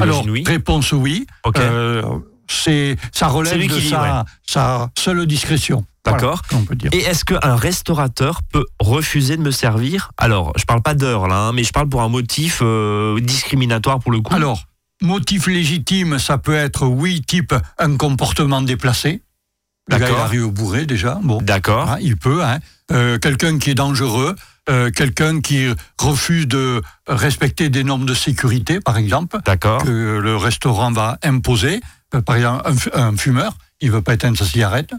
Alors, 0.00 0.24
oui. 0.26 0.44
réponse 0.46 0.92
oui. 0.92 1.26
Euh, 1.56 2.02
c'est 2.48 2.96
ça 3.12 3.26
relève 3.28 3.58
de 3.68 3.80
sa 4.46 4.88
seule 4.98 5.26
discrétion. 5.26 5.84
D'accord. 6.12 6.42
Voilà, 6.50 6.62
on 6.62 6.66
peut 6.66 6.76
dire. 6.76 6.90
Et 6.92 6.98
est-ce 6.98 7.24
qu'un 7.24 7.56
restaurateur 7.56 8.42
peut 8.42 8.66
refuser 8.80 9.36
de 9.36 9.42
me 9.42 9.50
servir? 9.50 10.10
Alors, 10.16 10.52
je 10.56 10.64
parle 10.64 10.82
pas 10.82 10.94
d'heure 10.94 11.28
là, 11.28 11.48
hein, 11.48 11.52
mais 11.52 11.64
je 11.64 11.72
parle 11.72 11.88
pour 11.88 12.02
un 12.02 12.08
motif 12.08 12.60
euh, 12.62 13.20
discriminatoire 13.20 13.98
pour 14.00 14.12
le 14.12 14.20
coup. 14.20 14.34
Alors, 14.34 14.64
motif 15.02 15.46
légitime, 15.46 16.18
ça 16.18 16.38
peut 16.38 16.54
être 16.56 16.86
oui, 16.86 17.22
type 17.22 17.54
un 17.78 17.96
comportement 17.96 18.62
déplacé. 18.62 19.22
Le 19.90 19.96
gars, 19.96 20.08
il 20.10 20.16
arrive 20.16 20.46
bourré 20.48 20.84
déjà. 20.84 21.18
Bon, 21.22 21.40
D'accord. 21.40 21.88
hein, 21.90 21.98
il 22.00 22.16
peut. 22.18 22.44
Hein. 22.44 22.58
Euh, 22.92 23.18
quelqu'un 23.18 23.58
qui 23.58 23.70
est 23.70 23.74
dangereux, 23.74 24.36
euh, 24.68 24.90
quelqu'un 24.90 25.40
qui 25.40 25.66
refuse 25.98 26.46
de 26.46 26.82
respecter 27.06 27.70
des 27.70 27.84
normes 27.84 28.04
de 28.04 28.12
sécurité, 28.12 28.80
par 28.80 28.98
exemple, 28.98 29.38
D'accord. 29.46 29.82
que 29.84 30.18
le 30.18 30.36
restaurant 30.36 30.92
va 30.92 31.18
imposer. 31.22 31.80
Euh, 32.14 32.20
par 32.20 32.36
exemple, 32.36 32.70
un, 32.94 33.02
un 33.02 33.16
fumeur, 33.16 33.56
il 33.80 33.90
veut 33.90 34.02
pas 34.02 34.12
éteindre 34.14 34.36
sa 34.36 34.44
cigarette. 34.44 34.92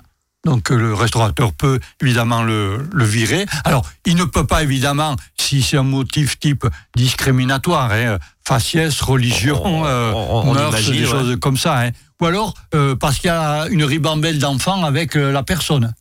Donc 0.45 0.71
euh, 0.71 0.75
le 0.77 0.93
restaurateur 0.93 1.51
peut 1.53 1.79
évidemment 2.01 2.43
le, 2.43 2.87
le 2.93 3.03
virer. 3.05 3.45
Alors, 3.65 3.85
il 4.05 4.15
ne 4.15 4.23
peut 4.23 4.47
pas 4.47 4.63
évidemment, 4.63 5.15
si 5.39 5.61
c'est 5.61 5.77
un 5.77 5.83
motif 5.83 6.39
type 6.39 6.65
discriminatoire, 6.95 7.91
hein, 7.91 8.17
faciès, 8.47 9.01
religion, 9.01 9.61
On- 9.65 9.85
euh, 9.85 10.11
on- 10.13 10.49
on 10.49 10.53
mœurs, 10.53 10.69
imagine, 10.69 10.93
des 10.93 10.99
ouais. 11.05 11.05
choses 11.11 11.37
comme 11.41 11.57
ça. 11.57 11.81
hein. 11.81 11.89
Ou 12.21 12.25
alors 12.25 12.53
euh, 12.73 12.95
parce 12.95 13.17
qu'il 13.17 13.27
y 13.27 13.31
a 13.31 13.67
une 13.69 13.83
ribambelle 13.83 14.39
d'enfants 14.39 14.83
avec 14.83 15.15
euh, 15.15 15.31
la 15.31 15.43
personne. 15.43 15.93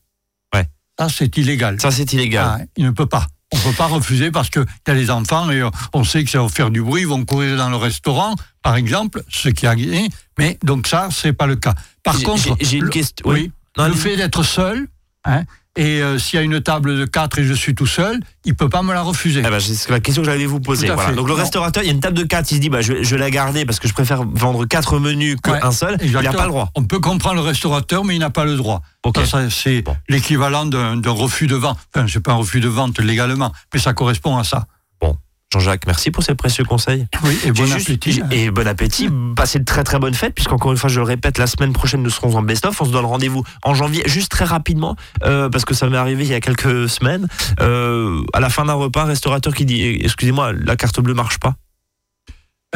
Ouais. 0.54 0.66
Ça, 0.98 1.08
c'est 1.08 1.36
illégal. 1.36 1.80
Ça 1.80 1.90
c'est 1.90 2.12
illégal. 2.12 2.46
Ah, 2.60 2.64
il 2.76 2.84
ne 2.84 2.90
peut 2.90 3.06
pas. 3.06 3.26
On 3.52 3.56
ne 3.56 3.62
peut 3.62 3.72
pas 3.72 3.86
refuser 3.86 4.30
parce 4.30 4.50
qu'il 4.50 4.64
y 4.86 4.90
a 4.90 4.94
les 4.94 5.10
enfants 5.10 5.50
et 5.50 5.62
on 5.94 6.04
sait 6.04 6.22
que 6.22 6.28
ça 6.30 6.42
va 6.42 6.48
faire 6.50 6.70
du 6.70 6.82
bruit, 6.82 7.02
ils 7.02 7.08
vont 7.08 7.24
courir 7.24 7.56
dans 7.56 7.70
le 7.70 7.76
restaurant, 7.76 8.34
par 8.62 8.76
exemple, 8.76 9.22
ce 9.30 9.48
qui 9.48 9.66
a 9.66 9.74
gagné. 9.74 10.10
Mais 10.38 10.58
donc 10.62 10.86
ça, 10.86 11.08
c'est 11.10 11.32
pas 11.32 11.46
le 11.46 11.56
cas. 11.56 11.74
Par 12.02 12.20
contre, 12.20 12.56
j'ai- 12.60 12.76
une 12.76 12.90
question. 12.90 13.24
Oui, 13.26 13.40
Oui. 13.44 13.52
Le 13.86 13.94
fait 13.94 14.16
d'être 14.16 14.42
seul, 14.42 14.88
hein, 15.24 15.42
et 15.76 16.02
euh, 16.02 16.18
s'il 16.18 16.36
y 16.36 16.40
a 16.40 16.42
une 16.42 16.60
table 16.60 16.98
de 16.98 17.04
quatre 17.04 17.38
et 17.38 17.44
je 17.44 17.52
suis 17.54 17.72
tout 17.76 17.86
seul, 17.86 18.18
il 18.44 18.56
peut 18.56 18.68
pas 18.68 18.82
me 18.82 18.92
la 18.92 19.02
refuser. 19.02 19.42
Eh 19.46 19.48
ben, 19.48 19.60
c'est 19.60 19.88
la 19.90 20.00
question 20.00 20.22
que 20.22 20.28
j'allais 20.28 20.46
vous 20.46 20.58
poser. 20.58 20.88
Voilà. 20.90 21.12
Donc 21.12 21.28
le 21.28 21.34
Non. 21.34 21.38
restaurateur, 21.40 21.84
il 21.84 21.86
y 21.86 21.90
a 21.90 21.92
une 21.92 22.00
table 22.00 22.16
de 22.16 22.24
4, 22.24 22.50
il 22.50 22.56
se 22.56 22.60
dit 22.60 22.68
bah, 22.68 22.80
je, 22.80 23.00
je 23.04 23.10
vais 23.14 23.20
la 23.20 23.30
garder 23.30 23.64
parce 23.64 23.78
que 23.78 23.86
je 23.86 23.92
préfère 23.92 24.24
vendre 24.24 24.64
quatre 24.66 24.98
menus 24.98 25.36
Ouais, 25.46 25.60
qu'un 25.60 25.70
seul. 25.70 25.96
Il 26.02 26.10
n'a 26.10 26.32
pas 26.32 26.42
le 26.44 26.48
droit. 26.48 26.70
On 26.74 26.82
peut 26.82 26.98
comprendre 26.98 27.36
le 27.36 27.42
restaurateur, 27.42 28.04
mais 28.04 28.16
il 28.16 28.18
n'a 28.18 28.30
pas 28.30 28.44
le 28.44 28.56
droit. 28.56 28.82
Ok. 29.04 29.18
Ça, 29.18 29.26
ça, 29.26 29.50
c'est 29.50 29.82
Bon. 29.82 29.96
l'équivalent 30.08 30.66
d'un 30.66 30.96
d'un 30.96 31.10
refus 31.12 31.46
de 31.46 31.54
vente. 31.54 31.78
Enfin, 31.94 32.06
c'est 32.08 32.20
pas 32.24 32.32
un 32.32 32.36
refus 32.36 32.60
de 32.60 32.68
vente 32.68 32.98
légalement, 32.98 33.52
mais 33.72 33.78
ça 33.78 33.92
correspond 33.92 34.36
à 34.36 34.42
ça. 34.42 34.66
Jean-Jacques, 35.50 35.86
merci 35.86 36.10
pour 36.10 36.22
ces 36.22 36.34
précieux 36.34 36.64
conseils. 36.64 37.06
Oui, 37.24 37.38
et 37.44 37.52
bon 37.52 37.64
juste- 37.64 37.88
appétit. 37.88 38.20
Et 38.30 38.50
bon 38.50 38.66
appétit. 38.68 39.08
Passez 39.34 39.58
de 39.58 39.64
très 39.64 39.82
très 39.82 39.98
bonnes 39.98 40.12
fêtes, 40.12 40.34
puisqu'encore 40.34 40.72
une 40.72 40.76
fois, 40.76 40.90
je 40.90 41.00
le 41.00 41.06
répète, 41.06 41.38
la 41.38 41.46
semaine 41.46 41.72
prochaine, 41.72 42.02
nous 42.02 42.10
serons 42.10 42.36
en 42.36 42.42
best-of. 42.42 42.78
On 42.78 42.84
se 42.84 42.90
donne 42.90 43.06
rendez-vous 43.06 43.42
en 43.62 43.72
janvier, 43.74 44.02
juste 44.06 44.30
très 44.30 44.44
rapidement, 44.44 44.94
euh, 45.24 45.48
parce 45.48 45.64
que 45.64 45.72
ça 45.74 45.88
m'est 45.88 45.96
arrivé 45.96 46.24
il 46.24 46.30
y 46.30 46.34
a 46.34 46.40
quelques 46.40 46.86
semaines. 46.90 47.28
Euh, 47.60 48.22
à 48.34 48.40
la 48.40 48.50
fin 48.50 48.66
d'un 48.66 48.74
repas, 48.74 49.02
un 49.04 49.06
restaurateur 49.06 49.54
qui 49.54 49.64
dit 49.64 49.82
Excusez-moi, 50.02 50.52
la 50.52 50.76
carte 50.76 51.00
bleue 51.00 51.14
marche 51.14 51.38
pas. 51.38 51.54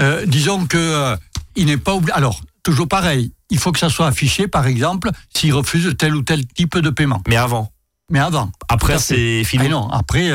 Euh, 0.00 0.24
disons 0.24 0.64
que 0.64 1.14
il 1.56 1.66
n'est 1.66 1.76
pas 1.76 1.92
oublié. 1.94 2.14
Alors, 2.14 2.40
toujours 2.62 2.88
pareil, 2.88 3.32
il 3.50 3.58
faut 3.58 3.72
que 3.72 3.78
ça 3.78 3.90
soit 3.90 4.06
affiché, 4.06 4.48
par 4.48 4.66
exemple, 4.66 5.10
s'il 5.36 5.52
refuse 5.52 5.94
tel 5.98 6.14
ou 6.16 6.22
tel 6.22 6.46
type 6.46 6.78
de 6.78 6.88
paiement. 6.88 7.20
Mais 7.28 7.36
avant. 7.36 7.70
Mais 8.10 8.18
avant. 8.18 8.50
Après, 8.70 8.98
c'est 8.98 9.42
Ah 9.44 9.46
fini. 9.46 9.68
non, 9.68 9.90
après, 9.90 10.30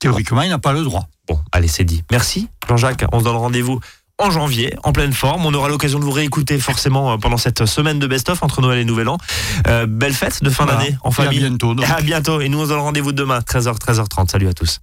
Théoriquement, 0.00 0.40
il 0.40 0.48
n'a 0.48 0.58
pas 0.58 0.72
le 0.72 0.82
droit. 0.82 1.06
Bon, 1.30 1.38
allez, 1.52 1.68
c'est 1.68 1.84
dit. 1.84 2.02
Merci, 2.10 2.48
Jean-Jacques. 2.68 3.04
On 3.12 3.20
se 3.20 3.24
donne 3.24 3.36
rendez-vous 3.36 3.78
en 4.18 4.30
janvier, 4.30 4.74
en 4.82 4.92
pleine 4.92 5.12
forme. 5.12 5.46
On 5.46 5.54
aura 5.54 5.68
l'occasion 5.68 5.98
de 6.00 6.04
vous 6.04 6.10
réécouter 6.10 6.58
forcément 6.58 7.12
euh, 7.12 7.16
pendant 7.18 7.36
cette 7.38 7.64
semaine 7.66 7.98
de 8.00 8.06
best-of 8.06 8.42
entre 8.42 8.60
Noël 8.60 8.80
et 8.80 8.84
Nouvel 8.84 9.08
An. 9.08 9.16
Euh, 9.68 9.86
belle 9.86 10.12
fête 10.12 10.42
de 10.42 10.50
fin 10.50 10.64
Voilà. 10.64 10.80
d'année 10.80 10.96
en 11.02 11.10
Et 11.10 11.12
à 11.12 11.14
famille. 11.16 11.38
bientôt, 11.38 11.74
donc. 11.74 11.86
À 11.88 12.00
bientôt. 12.02 12.40
Et 12.40 12.48
nous, 12.48 12.58
on 12.60 12.64
se 12.64 12.68
donne 12.70 12.80
rendez-vous 12.80 13.12
demain, 13.12 13.38
13h, 13.38 13.78
13h30. 13.78 14.28
Salut 14.30 14.48
à 14.48 14.52
tous. 14.52 14.78